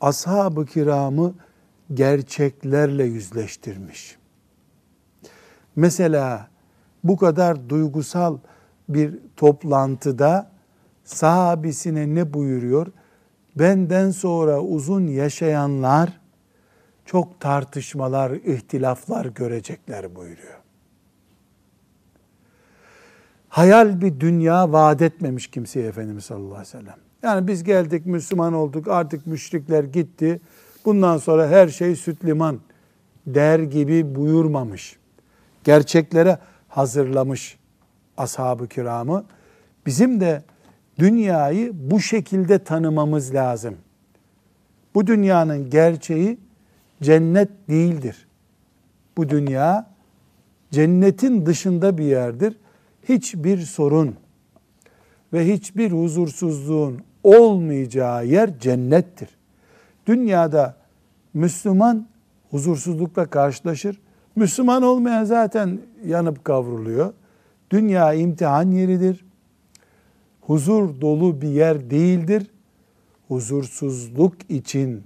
ashab-ı 0.00 0.66
kiramı 0.66 1.34
gerçeklerle 1.94 3.04
yüzleştirmiş. 3.04 4.16
Mesela 5.76 6.48
bu 7.04 7.16
kadar 7.16 7.68
duygusal 7.68 8.38
bir 8.88 9.18
toplantıda 9.36 10.50
sahabisine 11.04 12.14
ne 12.14 12.34
buyuruyor? 12.34 12.86
Benden 13.56 14.10
sonra 14.10 14.60
uzun 14.60 15.06
yaşayanlar 15.06 16.20
çok 17.04 17.40
tartışmalar, 17.40 18.30
ihtilaflar 18.30 19.26
görecekler 19.26 20.16
buyuruyor. 20.16 20.55
Hayal 23.56 24.00
bir 24.00 24.20
dünya 24.20 24.72
vaat 24.72 25.02
etmemiş 25.02 25.46
kimseye 25.46 25.86
Efendimiz 25.86 26.24
sallallahu 26.24 26.54
aleyhi 26.54 26.68
ve 26.68 26.80
sellem. 26.80 26.96
Yani 27.22 27.48
biz 27.48 27.64
geldik 27.64 28.06
Müslüman 28.06 28.52
olduk 28.52 28.88
artık 28.88 29.26
müşrikler 29.26 29.84
gitti. 29.84 30.40
Bundan 30.84 31.18
sonra 31.18 31.48
her 31.48 31.68
şey 31.68 31.96
süt 31.96 32.24
liman 32.24 32.60
der 33.26 33.58
gibi 33.58 34.14
buyurmamış. 34.14 34.96
Gerçeklere 35.64 36.38
hazırlamış 36.68 37.58
ashab-ı 38.16 38.68
kiramı. 38.68 39.24
Bizim 39.86 40.20
de 40.20 40.42
dünyayı 40.98 41.70
bu 41.74 42.00
şekilde 42.00 42.58
tanımamız 42.58 43.34
lazım. 43.34 43.76
Bu 44.94 45.06
dünyanın 45.06 45.70
gerçeği 45.70 46.38
cennet 47.02 47.68
değildir. 47.68 48.26
Bu 49.16 49.28
dünya 49.28 49.90
cennetin 50.70 51.46
dışında 51.46 51.98
bir 51.98 52.04
yerdir. 52.04 52.56
Hiçbir 53.08 53.58
sorun 53.58 54.16
ve 55.32 55.52
hiçbir 55.52 55.92
huzursuzluğun 55.92 57.00
olmayacağı 57.24 58.26
yer 58.26 58.58
cennettir. 58.58 59.28
Dünyada 60.06 60.76
Müslüman 61.34 62.06
huzursuzlukla 62.50 63.26
karşılaşır. 63.26 64.00
Müslüman 64.36 64.82
olmayan 64.82 65.24
zaten 65.24 65.80
yanıp 66.04 66.44
kavruluyor. 66.44 67.12
Dünya 67.70 68.14
imtihan 68.14 68.70
yeridir. 68.70 69.24
Huzur 70.40 71.00
dolu 71.00 71.42
bir 71.42 71.48
yer 71.48 71.90
değildir. 71.90 72.50
Huzursuzluk 73.28 74.50
için 74.50 75.02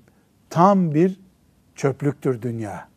tam 0.50 0.94
bir 0.94 1.20
çöplüktür 1.74 2.42
dünya. 2.42 2.88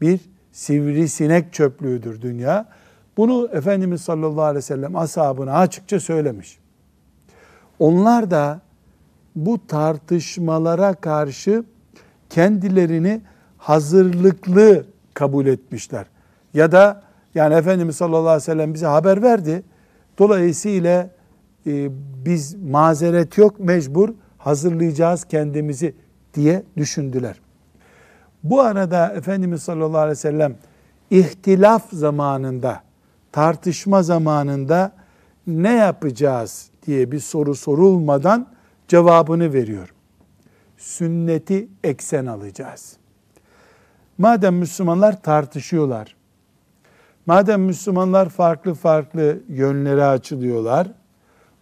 Bir 0.00 0.20
sivrisinek 0.52 1.52
çöplüğüdür 1.52 2.22
dünya. 2.22 2.68
Bunu 3.16 3.48
Efendimiz 3.52 4.00
sallallahu 4.00 4.42
aleyhi 4.42 4.56
ve 4.56 4.62
sellem 4.62 4.96
ashabına 4.96 5.52
açıkça 5.52 6.00
söylemiş. 6.00 6.58
Onlar 7.78 8.30
da 8.30 8.60
bu 9.36 9.66
tartışmalara 9.66 10.94
karşı 10.94 11.64
kendilerini 12.30 13.20
hazırlıklı 13.58 14.84
kabul 15.14 15.46
etmişler. 15.46 16.06
Ya 16.54 16.72
da 16.72 17.02
yani 17.34 17.54
Efendimiz 17.54 17.96
sallallahu 17.96 18.20
aleyhi 18.20 18.36
ve 18.36 18.40
sellem 18.40 18.74
bize 18.74 18.86
haber 18.86 19.22
verdi. 19.22 19.62
Dolayısıyla 20.18 21.10
e, 21.66 21.88
biz 22.24 22.54
mazeret 22.54 23.38
yok 23.38 23.60
mecbur 23.60 24.08
hazırlayacağız 24.38 25.24
kendimizi 25.24 25.94
diye 26.34 26.62
düşündüler. 26.76 27.40
Bu 28.42 28.60
arada 28.60 29.08
Efendimiz 29.12 29.62
sallallahu 29.62 29.98
aleyhi 29.98 30.10
ve 30.10 30.14
sellem 30.14 30.54
ihtilaf 31.10 31.90
zamanında, 31.92 32.80
tartışma 33.36 34.02
zamanında 34.02 34.92
ne 35.46 35.74
yapacağız 35.74 36.70
diye 36.86 37.12
bir 37.12 37.20
soru 37.20 37.54
sorulmadan 37.54 38.48
cevabını 38.88 39.52
veriyor. 39.52 39.94
Sünneti 40.78 41.68
eksen 41.84 42.26
alacağız. 42.26 42.96
Madem 44.18 44.56
Müslümanlar 44.56 45.22
tartışıyorlar, 45.22 46.16
madem 47.26 47.62
Müslümanlar 47.62 48.28
farklı 48.28 48.74
farklı 48.74 49.38
yönlere 49.48 50.04
açılıyorlar, 50.04 50.88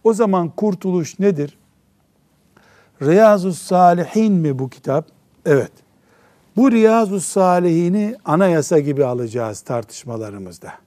o 0.03 0.13
zaman 0.13 0.49
kurtuluş 0.49 1.19
nedir? 1.19 1.57
Riyazu 3.01 3.53
Salihin 3.53 4.33
mi 4.33 4.59
bu 4.59 4.69
kitap? 4.69 5.07
Evet. 5.45 5.71
Bu 6.55 6.71
Riyazu 6.71 7.19
Salihini 7.19 8.15
anayasa 8.25 8.79
gibi 8.79 9.05
alacağız 9.05 9.61
tartışmalarımızda. 9.61 10.84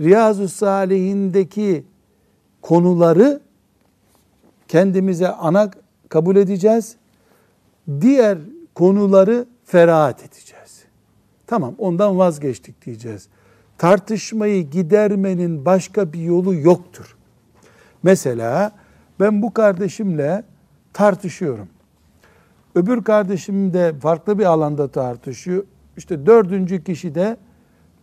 Riyazu 0.00 0.48
Salihindeki 0.48 1.84
konuları 2.62 3.40
kendimize 4.68 5.28
ana 5.28 5.70
kabul 6.08 6.36
edeceğiz. 6.36 6.96
Diğer 8.00 8.38
konuları 8.74 9.46
ferahat 9.64 10.20
edeceğiz. 10.20 10.84
Tamam 11.46 11.74
ondan 11.78 12.18
vazgeçtik 12.18 12.86
diyeceğiz. 12.86 13.28
Tartışmayı 13.78 14.70
gidermenin 14.70 15.64
başka 15.64 16.12
bir 16.12 16.20
yolu 16.20 16.54
yoktur. 16.54 17.16
Mesela 18.02 18.72
ben 19.20 19.42
bu 19.42 19.54
kardeşimle 19.54 20.44
tartışıyorum. 20.92 21.68
Öbür 22.74 23.04
kardeşim 23.04 23.74
de 23.74 23.94
farklı 24.00 24.38
bir 24.38 24.44
alanda 24.44 24.88
tartışıyor. 24.88 25.64
İşte 25.96 26.26
dördüncü 26.26 26.84
kişi 26.84 27.14
de 27.14 27.36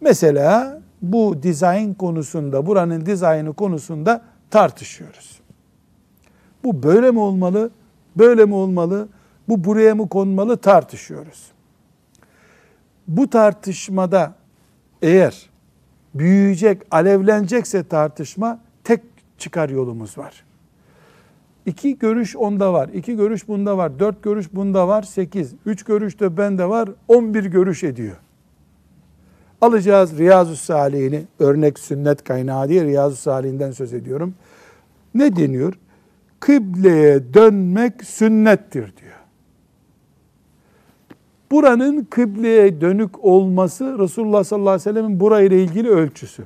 mesela 0.01 0.80
bu 1.01 1.43
dizayn 1.43 1.93
konusunda, 1.93 2.65
buranın 2.65 3.05
dizaynı 3.05 3.53
konusunda 3.53 4.21
tartışıyoruz. 4.49 5.39
Bu 6.63 6.83
böyle 6.83 7.11
mi 7.11 7.19
olmalı, 7.19 7.71
böyle 8.15 8.45
mi 8.45 8.53
olmalı, 8.53 9.07
bu 9.49 9.63
buraya 9.63 9.95
mı 9.95 10.09
konmalı 10.09 10.57
tartışıyoruz. 10.57 11.51
Bu 13.07 13.29
tartışmada 13.29 14.33
eğer 15.01 15.49
büyüyecek, 16.15 16.81
alevlenecekse 16.91 17.83
tartışma 17.83 18.59
tek 18.83 19.01
çıkar 19.37 19.69
yolumuz 19.69 20.17
var. 20.17 20.43
İki 21.65 21.99
görüş 21.99 22.35
onda 22.35 22.73
var, 22.73 22.89
iki 22.89 23.15
görüş 23.15 23.47
bunda 23.47 23.77
var, 23.77 23.99
dört 23.99 24.23
görüş 24.23 24.53
bunda 24.53 24.87
var, 24.87 25.03
sekiz, 25.03 25.53
üç 25.65 25.83
görüş 25.83 26.19
de 26.19 26.37
bende 26.37 26.69
var, 26.69 26.89
on 27.07 27.33
bir 27.33 27.45
görüş 27.45 27.83
ediyor. 27.83 28.17
Alacağız 29.61 30.17
Riyazu 30.17 30.55
Salihini, 30.55 31.23
örnek 31.39 31.79
sünnet 31.79 32.23
kaynağı 32.23 32.69
diye 32.69 32.85
Riyazu 32.85 33.15
Salih'inden 33.15 33.71
söz 33.71 33.93
ediyorum. 33.93 34.33
Ne 35.13 35.35
deniyor? 35.35 35.73
Kıbleye 36.39 37.33
dönmek 37.33 38.03
sünnettir 38.03 38.97
diyor. 38.97 39.11
Buranın 41.51 42.07
kıbleye 42.09 42.81
dönük 42.81 43.25
olması 43.25 43.99
Resulullah 43.99 44.43
sallallahu 44.43 44.69
aleyhi 44.69 44.89
ve 44.89 44.93
sellemin 44.93 45.19
burayla 45.19 45.57
ilgili 45.57 45.89
ölçüsü. 45.89 46.43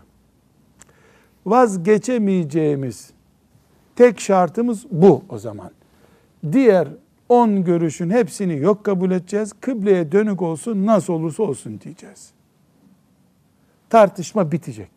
Vazgeçemeyeceğimiz 1.45 3.11
tek 3.95 4.20
şartımız 4.20 4.86
bu 4.91 5.24
o 5.30 5.38
zaman. 5.38 5.72
Diğer 6.51 6.88
on 7.30 7.63
görüşün 7.63 8.09
hepsini 8.09 8.57
yok 8.57 8.84
kabul 8.84 9.11
edeceğiz. 9.11 9.53
Kıbleye 9.61 10.11
dönük 10.11 10.41
olsun 10.41 10.86
nasıl 10.86 11.13
olursa 11.13 11.43
olsun 11.43 11.80
diyeceğiz. 11.84 12.34
Tartışma 13.95 14.51
bitecek. 14.51 14.89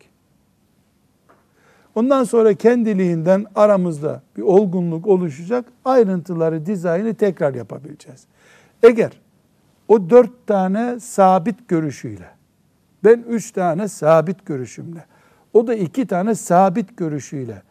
Ondan 1.95 2.23
sonra 2.23 2.53
kendiliğinden 2.53 3.45
aramızda 3.55 4.21
bir 4.37 4.41
olgunluk 4.41 5.07
oluşacak. 5.07 5.65
Ayrıntıları, 5.85 6.65
dizaynı 6.65 7.13
tekrar 7.13 7.53
yapabileceğiz. 7.53 8.25
Eğer 8.83 9.11
o 9.87 10.09
dört 10.09 10.47
tane 10.47 10.99
sabit 10.99 11.67
görüşüyle, 11.67 12.29
ben 13.03 13.25
üç 13.29 13.51
tane 13.51 13.87
sabit 13.87 14.45
görüşümle, 14.45 15.05
o 15.53 15.67
da 15.67 15.75
iki 15.75 16.07
tane 16.07 16.35
sabit 16.35 16.97
görüşüyle 16.97 17.61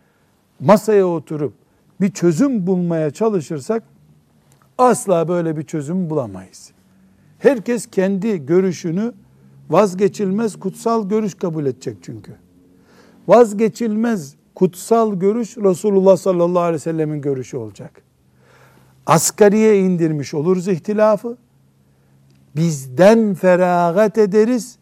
masaya 0.60 1.06
oturup 1.06 1.54
bir 2.00 2.10
çözüm 2.10 2.66
bulmaya 2.66 3.10
çalışırsak 3.10 3.82
asla 4.78 5.28
böyle 5.28 5.56
bir 5.56 5.62
çözüm 5.62 6.10
bulamayız. 6.10 6.72
Herkes 7.38 7.86
kendi 7.86 8.46
görüşünü 8.46 9.12
vazgeçilmez 9.70 10.56
kutsal 10.56 11.08
görüş 11.08 11.34
kabul 11.34 11.66
edecek 11.66 11.96
çünkü. 12.02 12.32
Vazgeçilmez 13.28 14.34
kutsal 14.54 15.14
görüş 15.14 15.56
Resulullah 15.56 16.16
sallallahu 16.16 16.62
aleyhi 16.62 16.74
ve 16.74 16.78
sellemin 16.78 17.20
görüşü 17.20 17.56
olacak. 17.56 18.02
Asgariye 19.06 19.80
indirmiş 19.80 20.34
oluruz 20.34 20.68
ihtilafı 20.68 21.36
bizden 22.56 23.34
feragat 23.34 24.18
ederiz. 24.18 24.78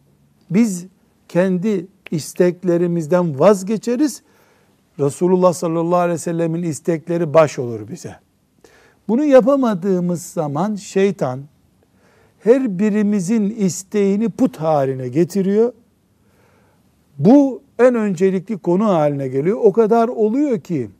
Biz 0.50 0.86
kendi 1.28 1.86
isteklerimizden 2.10 3.38
vazgeçeriz. 3.38 4.22
Resulullah 5.00 5.52
sallallahu 5.52 5.98
aleyhi 5.98 6.14
ve 6.14 6.18
sellemin 6.18 6.62
istekleri 6.62 7.34
baş 7.34 7.58
olur 7.58 7.88
bize. 7.88 8.16
Bunu 9.08 9.24
yapamadığımız 9.24 10.22
zaman 10.22 10.74
şeytan 10.74 11.40
her 12.46 12.78
birimizin 12.78 13.50
isteğini 13.50 14.28
put 14.28 14.56
haline 14.56 15.08
getiriyor. 15.08 15.72
Bu 17.18 17.62
en 17.78 17.94
öncelikli 17.94 18.58
konu 18.58 18.84
haline 18.84 19.28
geliyor. 19.28 19.58
O 19.62 19.72
kadar 19.72 20.08
oluyor 20.08 20.60
ki 20.60 20.90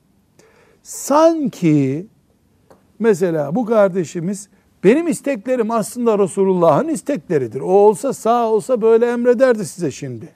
sanki 0.83 2.07
mesela 2.99 3.55
bu 3.55 3.67
kardeşimiz 3.67 4.49
benim 4.85 5.09
isteklerim 5.09 5.71
aslında 5.71 6.19
Resulullah'ın 6.19 6.89
istekleridir. 6.89 7.61
O 7.61 7.71
olsa 7.71 8.13
sağ 8.13 8.49
olsa 8.49 8.83
böyle 8.83 9.07
emrederdi 9.07 9.67
size 9.67 9.91
şimdi. 9.91 10.29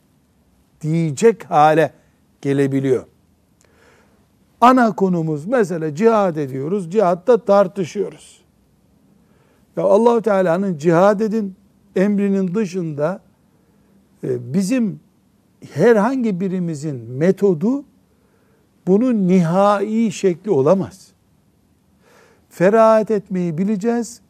Diyecek 0.80 1.44
hale 1.44 1.92
gelebiliyor. 2.42 3.04
Ana 4.61 4.94
konumuz 4.94 5.46
mesela 5.46 5.94
cihad 5.94 6.36
ediyoruz. 6.36 6.90
Cihatta 6.90 7.44
tartışıyoruz. 7.44 8.39
Ya 9.77 9.83
allah 9.85 10.21
Teala'nın 10.21 10.79
cihad 10.79 11.21
edin 11.21 11.55
emrinin 11.97 12.55
dışında 12.55 13.21
e, 14.25 14.55
bizim 14.55 15.01
herhangi 15.73 16.41
birimizin 16.41 16.97
metodu 16.97 17.85
bunun 18.87 19.29
nihai 19.29 20.12
şekli 20.12 20.51
olamaz. 20.51 21.09
Ferahat 22.49 23.11
etmeyi 23.11 23.59
bileceğiz 23.59 24.21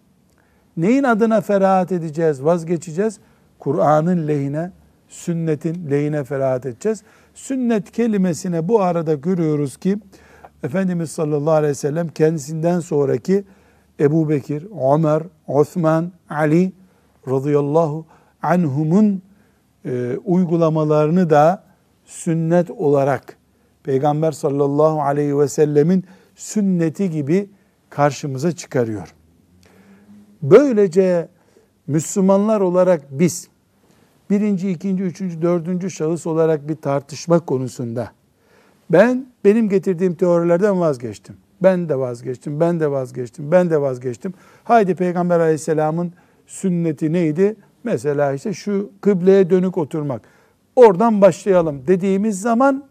Neyin 0.76 1.02
adına 1.02 1.40
ferahat 1.40 1.92
edeceğiz, 1.92 2.44
vazgeçeceğiz? 2.44 3.18
Kur'an'ın 3.58 4.28
lehine, 4.28 4.70
sünnetin 5.08 5.90
lehine 5.90 6.24
ferahat 6.24 6.66
edeceğiz. 6.66 7.02
Sünnet 7.34 7.90
kelimesine 7.92 8.68
bu 8.68 8.82
arada 8.82 9.14
görüyoruz 9.14 9.76
ki 9.76 9.98
Efendimiz 10.62 11.12
sallallahu 11.12 11.54
aleyhi 11.54 11.70
ve 11.70 11.74
sellem 11.74 12.08
kendisinden 12.08 12.80
sonraki 12.80 13.44
Ebu 14.00 14.28
Bekir, 14.28 14.66
Ömer, 14.94 15.22
Osman, 15.46 16.12
Ali 16.30 16.72
radıyallahu 17.28 18.06
anhumun 18.42 19.22
e, 19.84 20.16
uygulamalarını 20.24 21.30
da 21.30 21.64
sünnet 22.04 22.70
olarak 22.70 23.36
Peygamber 23.82 24.32
sallallahu 24.32 25.02
aleyhi 25.02 25.38
ve 25.38 25.48
sellemin 25.48 26.04
sünneti 26.34 27.10
gibi 27.10 27.50
karşımıza 27.90 28.52
çıkarıyor. 28.52 29.14
Böylece 30.42 31.28
Müslümanlar 31.86 32.60
olarak 32.60 33.02
biz 33.10 33.48
birinci, 34.30 34.70
ikinci, 34.70 35.02
üçüncü, 35.02 35.42
dördüncü 35.42 35.90
şahıs 35.90 36.26
olarak 36.26 36.68
bir 36.68 36.76
tartışma 36.76 37.40
konusunda 37.40 38.12
ben 38.90 39.26
benim 39.44 39.68
getirdiğim 39.68 40.14
teorilerden 40.14 40.80
vazgeçtim. 40.80 41.36
Ben 41.62 41.88
de 41.88 41.98
vazgeçtim, 41.98 42.60
ben 42.60 42.80
de 42.80 42.90
vazgeçtim, 42.90 43.52
ben 43.52 43.70
de 43.70 43.80
vazgeçtim. 43.80 44.34
Haydi 44.64 44.94
Peygamber 44.94 45.40
aleyhisselamın 45.40 46.12
sünneti 46.46 47.12
neydi? 47.12 47.56
Mesela 47.84 48.32
işte 48.32 48.52
şu 48.52 48.90
kıbleye 49.00 49.50
dönük 49.50 49.78
oturmak. 49.78 50.22
Oradan 50.76 51.20
başlayalım 51.20 51.82
dediğimiz 51.86 52.40
zaman 52.40 52.84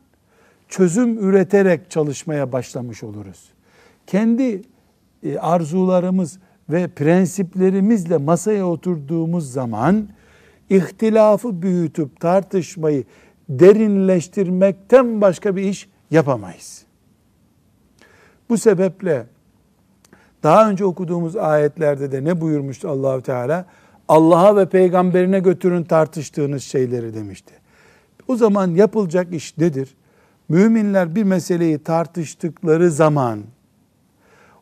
çözüm 0.68 1.30
üreterek 1.30 1.92
çalışmaya 1.92 2.52
başlamış 2.52 3.04
oluruz. 3.04 3.50
Kendi 4.08 4.62
e, 5.24 5.38
arzularımız, 5.38 6.40
ve 6.70 6.88
prensiplerimizle 6.88 8.18
masaya 8.18 8.68
oturduğumuz 8.68 9.52
zaman 9.52 10.10
ihtilafı 10.70 11.62
büyütüp 11.62 12.20
tartışmayı 12.20 13.04
derinleştirmekten 13.50 15.22
başka 15.22 15.56
bir 15.56 15.64
iş 15.64 15.90
yapamayız. 16.12 16.89
Bu 18.50 18.58
sebeple 18.58 19.26
daha 20.44 20.70
önce 20.70 20.86
okuduğumuz 20.86 21.36
ayetlerde 21.36 22.12
de 22.12 22.24
ne 22.24 22.42
buyurmuştu 22.42 22.90
Allahu 22.90 23.22
Teala? 23.22 23.66
Allah'a 24.08 24.56
ve 24.56 24.66
peygamberine 24.66 25.40
götürün 25.40 25.84
tartıştığınız 25.84 26.64
şeyleri 26.64 27.14
demişti. 27.14 27.54
O 28.28 28.36
zaman 28.36 28.68
yapılacak 28.68 29.34
iş 29.34 29.58
nedir? 29.58 29.96
Müminler 30.50 31.16
bir 31.16 31.24
meseleyi 31.24 31.80
tartıştıkları 31.80 32.92
zaman 32.92 33.40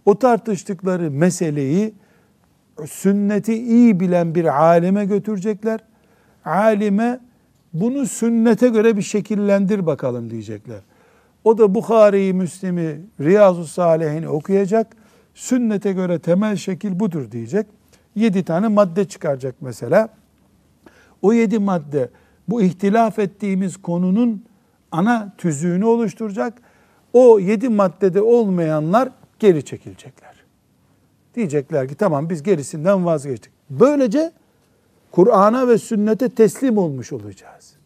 o 0.06 0.20
tartıştıkları 0.20 1.12
meseleyi 1.12 1.94
sünneti 2.86 3.54
iyi 3.54 4.00
bilen 4.00 4.36
bir 4.36 4.64
alime 4.64 5.06
götürecekler. 5.06 5.80
Alime 6.46 7.20
bunu 7.74 8.06
sünnete 8.06 8.70
göre 8.70 8.98
bir 8.98 9.02
şekillendir 9.02 9.86
bakalım 9.86 10.30
diyecekler. 10.30 10.80
O 11.48 11.58
da 11.58 11.76
Bukhari'yi, 11.76 12.34
Müslim'i, 12.34 13.02
Riyazu 13.20 13.66
Salihini 13.66 14.30
okuyacak. 14.30 14.88
Sünnete 15.34 15.92
göre 15.94 16.20
temel 16.20 16.56
şekil 16.56 17.00
budur 17.00 17.32
diyecek. 17.32 17.68
Yedi 18.16 18.44
tane 18.44 18.68
madde 18.68 19.06
çıkaracak 19.06 19.56
mesela. 19.62 20.10
O 21.22 21.34
yedi 21.34 21.60
madde 21.60 22.10
bu 22.48 22.62
ihtilaf 22.62 23.20
ettiğimiz 23.20 23.78
konunun 23.78 24.46
ana 24.92 25.34
tüzüğünü 25.38 25.86
oluşturacak. 25.86 26.62
O 27.14 27.40
yedi 27.40 27.70
maddede 27.70 28.22
olmayanlar 28.22 29.10
geri 29.40 29.66
çekilecekler. 29.66 30.44
Diyecekler 31.36 31.88
ki 31.88 31.96
tamam 31.96 32.30
biz 32.30 32.44
gerisinden 32.44 33.06
vazgeçtik. 33.06 33.52
Böylece 33.70 34.32
Kur'an'a 35.12 35.68
ve 35.68 35.78
sünnete 35.78 36.30
teslim 36.30 36.78
olmuş 36.78 37.14
olacağız. 37.14 37.77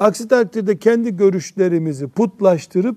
Aksi 0.00 0.28
takdirde 0.28 0.78
kendi 0.78 1.16
görüşlerimizi 1.16 2.08
putlaştırıp 2.08 2.96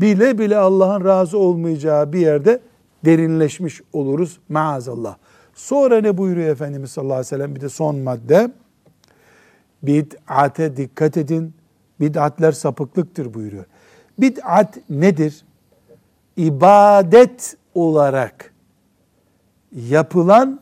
bile 0.00 0.38
bile 0.38 0.56
Allah'ın 0.56 1.04
razı 1.04 1.38
olmayacağı 1.38 2.12
bir 2.12 2.20
yerde 2.20 2.60
derinleşmiş 3.04 3.80
oluruz 3.92 4.38
maazallah. 4.48 5.16
Sonra 5.54 6.00
ne 6.00 6.18
buyuruyor 6.18 6.48
Efendimiz 6.48 6.90
sallallahu 6.90 7.14
aleyhi 7.14 7.26
ve 7.26 7.36
sellem? 7.36 7.54
Bir 7.54 7.60
de 7.60 7.68
son 7.68 7.96
madde. 7.96 8.50
Bid'ate 9.82 10.76
dikkat 10.76 11.16
edin. 11.16 11.54
Bid'atler 12.00 12.52
sapıklıktır 12.52 13.34
buyuruyor. 13.34 13.64
Bid'at 14.18 14.78
nedir? 14.90 15.44
İbadet 16.36 17.56
olarak 17.74 18.54
yapılan 19.72 20.60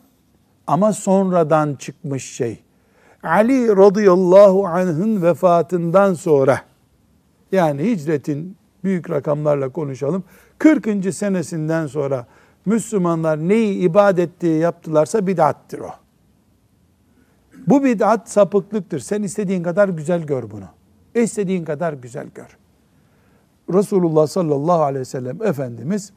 ama 0.66 0.92
sonradan 0.92 1.74
çıkmış 1.74 2.24
şey. 2.24 2.62
Ali 3.22 3.76
radıyallahu 3.76 4.66
anh'ın 4.66 5.22
vefatından 5.22 6.14
sonra 6.14 6.60
yani 7.52 7.82
hicretin 7.82 8.56
büyük 8.84 9.10
rakamlarla 9.10 9.68
konuşalım. 9.68 10.24
40. 10.58 11.14
senesinden 11.14 11.86
sonra 11.86 12.26
Müslümanlar 12.66 13.38
neyi 13.38 13.78
ibadet 13.78 14.40
diye 14.40 14.56
yaptılarsa 14.58 15.26
bid'attir 15.26 15.78
o. 15.78 15.90
Bu 17.66 17.84
bid'at 17.84 18.30
sapıklıktır. 18.30 18.98
Sen 19.00 19.22
istediğin 19.22 19.62
kadar 19.62 19.88
güzel 19.88 20.22
gör 20.22 20.50
bunu. 20.50 20.68
İstediğin 21.14 21.64
kadar 21.64 21.92
güzel 21.92 22.26
gör. 22.34 22.58
Resulullah 23.72 24.26
sallallahu 24.26 24.82
aleyhi 24.82 25.00
ve 25.00 25.04
sellem 25.04 25.42
Efendimiz 25.42 26.12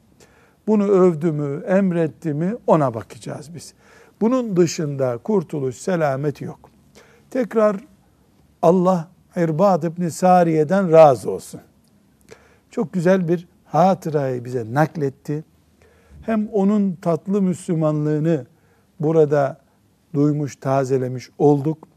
bunu 0.68 0.84
övdü 0.84 1.32
mü, 1.32 1.64
emretti 1.66 2.34
mi 2.34 2.56
ona 2.68 2.94
bakacağız 2.94 3.56
biz. 3.56 3.74
Bunun 4.22 4.58
dışında 4.58 5.18
kurtuluş, 5.18 5.76
selamet 5.76 6.42
yok. 6.42 6.71
Tekrar 7.32 7.78
Allah 8.62 9.08
İrbad 9.36 9.84
ibn 9.84 10.08
Sariye'den 10.08 10.92
razı 10.92 11.32
olsun. 11.32 11.62
Çok 12.70 12.94
güzel 12.94 13.28
bir 13.28 13.48
hatırayı 13.66 14.46
bize 14.46 14.74
nakletti. 14.74 15.44
Hem 16.22 16.48
onun 16.48 16.96
tatlı 17.02 17.42
Müslümanlığını 17.42 18.46
burada 19.00 19.58
duymuş, 20.14 20.56
tazelemiş 20.56 21.30
olduk. 21.38 21.88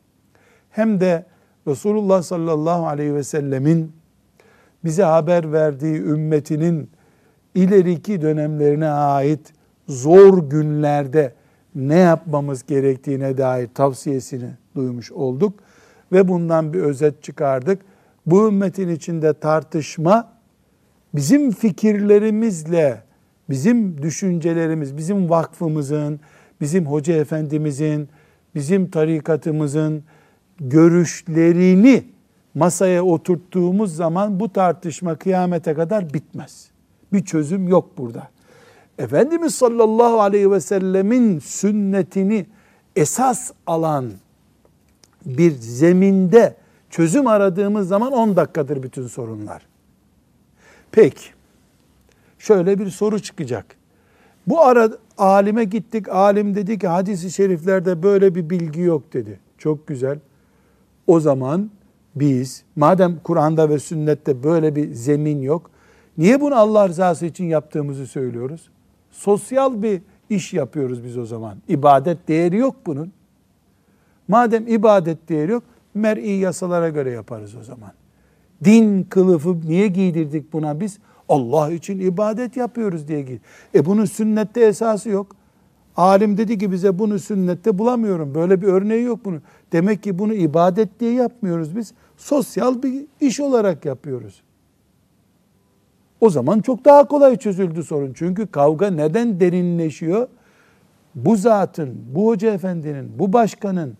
Hem 0.70 1.00
de 1.00 1.26
Resulullah 1.68 2.22
sallallahu 2.22 2.86
aleyhi 2.86 3.14
ve 3.14 3.22
sellemin 3.22 3.92
bize 4.84 5.02
haber 5.02 5.52
verdiği 5.52 5.96
ümmetinin 5.96 6.90
ileriki 7.54 8.22
dönemlerine 8.22 8.88
ait 8.88 9.52
zor 9.88 10.50
günlerde 10.50 11.34
ne 11.74 11.98
yapmamız 11.98 12.66
gerektiğine 12.66 13.38
dair 13.38 13.68
tavsiyesini 13.74 14.50
duymuş 14.76 15.12
olduk 15.12 15.52
ve 16.12 16.28
bundan 16.28 16.72
bir 16.72 16.80
özet 16.80 17.22
çıkardık. 17.22 17.82
Bu 18.26 18.48
ümmetin 18.48 18.88
içinde 18.88 19.32
tartışma 19.32 20.32
bizim 21.14 21.50
fikirlerimizle, 21.50 23.02
bizim 23.50 24.02
düşüncelerimiz, 24.02 24.96
bizim 24.96 25.30
vakfımızın, 25.30 26.20
bizim 26.60 26.86
hoca 26.86 27.14
efendimizin, 27.14 28.08
bizim 28.54 28.90
tarikatımızın 28.90 30.04
görüşlerini 30.60 32.04
masaya 32.54 33.04
oturttuğumuz 33.04 33.96
zaman 33.96 34.40
bu 34.40 34.52
tartışma 34.52 35.16
kıyamete 35.16 35.74
kadar 35.74 36.14
bitmez. 36.14 36.68
Bir 37.12 37.24
çözüm 37.24 37.68
yok 37.68 37.98
burada. 37.98 38.33
Efendimiz 38.98 39.54
sallallahu 39.54 40.20
aleyhi 40.20 40.50
ve 40.50 40.60
sellemin 40.60 41.38
sünnetini 41.38 42.46
esas 42.96 43.50
alan 43.66 44.10
bir 45.26 45.50
zeminde 45.50 46.56
çözüm 46.90 47.26
aradığımız 47.26 47.88
zaman 47.88 48.12
10 48.12 48.36
dakikadır 48.36 48.82
bütün 48.82 49.06
sorunlar. 49.06 49.66
Peki, 50.92 51.24
şöyle 52.38 52.78
bir 52.78 52.90
soru 52.90 53.20
çıkacak. 53.20 53.66
Bu 54.46 54.60
ara 54.60 54.90
alime 55.18 55.64
gittik, 55.64 56.08
alim 56.08 56.54
dedi 56.54 56.78
ki 56.78 56.88
hadisi 56.88 57.30
şeriflerde 57.30 58.02
böyle 58.02 58.34
bir 58.34 58.50
bilgi 58.50 58.80
yok 58.80 59.12
dedi. 59.12 59.40
Çok 59.58 59.86
güzel. 59.86 60.18
O 61.06 61.20
zaman 61.20 61.70
biz 62.14 62.64
madem 62.76 63.18
Kur'an'da 63.24 63.68
ve 63.68 63.78
sünnette 63.78 64.42
böyle 64.42 64.76
bir 64.76 64.92
zemin 64.92 65.42
yok, 65.42 65.70
niye 66.18 66.40
bunu 66.40 66.54
Allah 66.54 66.88
rızası 66.88 67.26
için 67.26 67.44
yaptığımızı 67.44 68.06
söylüyoruz? 68.06 68.70
Sosyal 69.14 69.82
bir 69.82 70.02
iş 70.30 70.52
yapıyoruz 70.52 71.04
biz 71.04 71.18
o 71.18 71.26
zaman. 71.26 71.58
İbadet 71.68 72.28
değeri 72.28 72.56
yok 72.56 72.76
bunun. 72.86 73.12
Madem 74.28 74.68
ibadet 74.68 75.28
değeri 75.28 75.52
yok, 75.52 75.62
mer'i 75.94 76.30
yasalara 76.30 76.88
göre 76.88 77.10
yaparız 77.10 77.54
o 77.54 77.62
zaman. 77.62 77.92
Din 78.64 79.02
kılıfı 79.02 79.60
niye 79.60 79.88
giydirdik 79.88 80.52
buna 80.52 80.80
biz? 80.80 80.98
Allah 81.28 81.72
için 81.72 82.00
ibadet 82.00 82.56
yapıyoruz 82.56 83.08
diye 83.08 83.22
giydir. 83.22 83.40
E 83.74 83.84
bunun 83.84 84.04
sünnette 84.04 84.60
esası 84.60 85.08
yok. 85.08 85.36
Alim 85.96 86.36
dedi 86.36 86.58
ki 86.58 86.72
bize 86.72 86.98
bunu 86.98 87.18
sünnette 87.18 87.78
bulamıyorum. 87.78 88.34
Böyle 88.34 88.62
bir 88.62 88.66
örneği 88.66 89.02
yok 89.02 89.20
bunun. 89.24 89.42
Demek 89.72 90.02
ki 90.02 90.18
bunu 90.18 90.34
ibadet 90.34 91.00
diye 91.00 91.12
yapmıyoruz 91.12 91.76
biz. 91.76 91.94
Sosyal 92.16 92.82
bir 92.82 93.06
iş 93.20 93.40
olarak 93.40 93.84
yapıyoruz. 93.84 94.42
O 96.24 96.30
zaman 96.30 96.60
çok 96.60 96.84
daha 96.84 97.08
kolay 97.08 97.36
çözüldü 97.36 97.82
sorun. 97.82 98.12
Çünkü 98.12 98.46
kavga 98.46 98.90
neden 98.90 99.40
derinleşiyor? 99.40 100.28
Bu 101.14 101.36
zatın, 101.36 101.94
bu 102.14 102.26
hoca 102.26 102.52
efendinin, 102.52 103.18
bu 103.18 103.32
başkanın, 103.32 103.96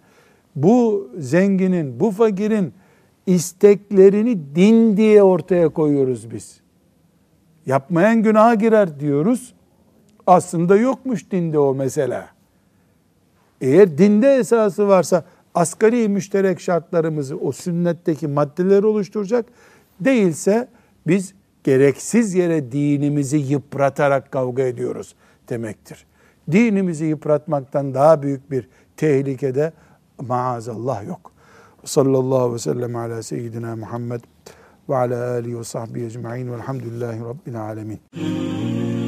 bu 0.57 1.09
zenginin, 1.19 2.01
bu 2.01 2.11
fakirin 2.11 2.73
isteklerini 3.27 4.55
din 4.55 4.97
diye 4.97 5.23
ortaya 5.23 5.69
koyuyoruz 5.69 6.31
biz. 6.31 6.61
Yapmayan 7.67 8.23
günaha 8.23 8.59
girer 8.59 9.01
diyoruz. 9.01 9.55
Aslında 10.27 10.77
yokmuş 10.77 11.31
dinde 11.31 11.59
o 11.59 11.75
mesela. 11.75 12.29
Eğer 13.61 13.99
dinde 13.99 14.35
esası 14.35 14.89
varsa 14.89 15.25
asgari 15.55 16.09
müşterek 16.09 16.61
şartlarımızı 16.61 17.37
o 17.37 17.53
sünnetteki 17.53 18.29
maddeler 18.29 18.83
oluşturacak. 18.83 19.47
Değilse 20.01 20.69
biz 21.07 21.35
gereksiz 21.65 22.35
yere 22.35 22.73
dinimizi 22.73 23.37
yıpratarak 23.37 24.33
kavga 24.33 24.63
ediyoruz 24.63 25.15
demektir. 25.49 26.07
Dinimizi 26.53 27.05
yıpratmaktan 27.05 27.95
daha 27.95 28.23
büyük 28.23 28.51
bir 28.51 28.69
tehlikede 28.97 29.73
maazallah 30.21 31.07
yok. 31.07 31.33
Sallallahu 31.85 32.39
aleyhi 32.39 32.55
ve 32.55 32.59
sellem 32.59 32.97
ala 32.97 33.23
seyyidina 33.23 33.77
Muhammed 33.77 34.21
ve 34.89 34.97
ala 34.97 35.31
alihi 35.31 35.59
ve 35.59 35.65
sahbihi 35.65 36.07
ecma'in 36.07 36.53
velhamdülillahi 36.53 37.21
rabbil 37.21 37.61
alemin. 37.61 39.04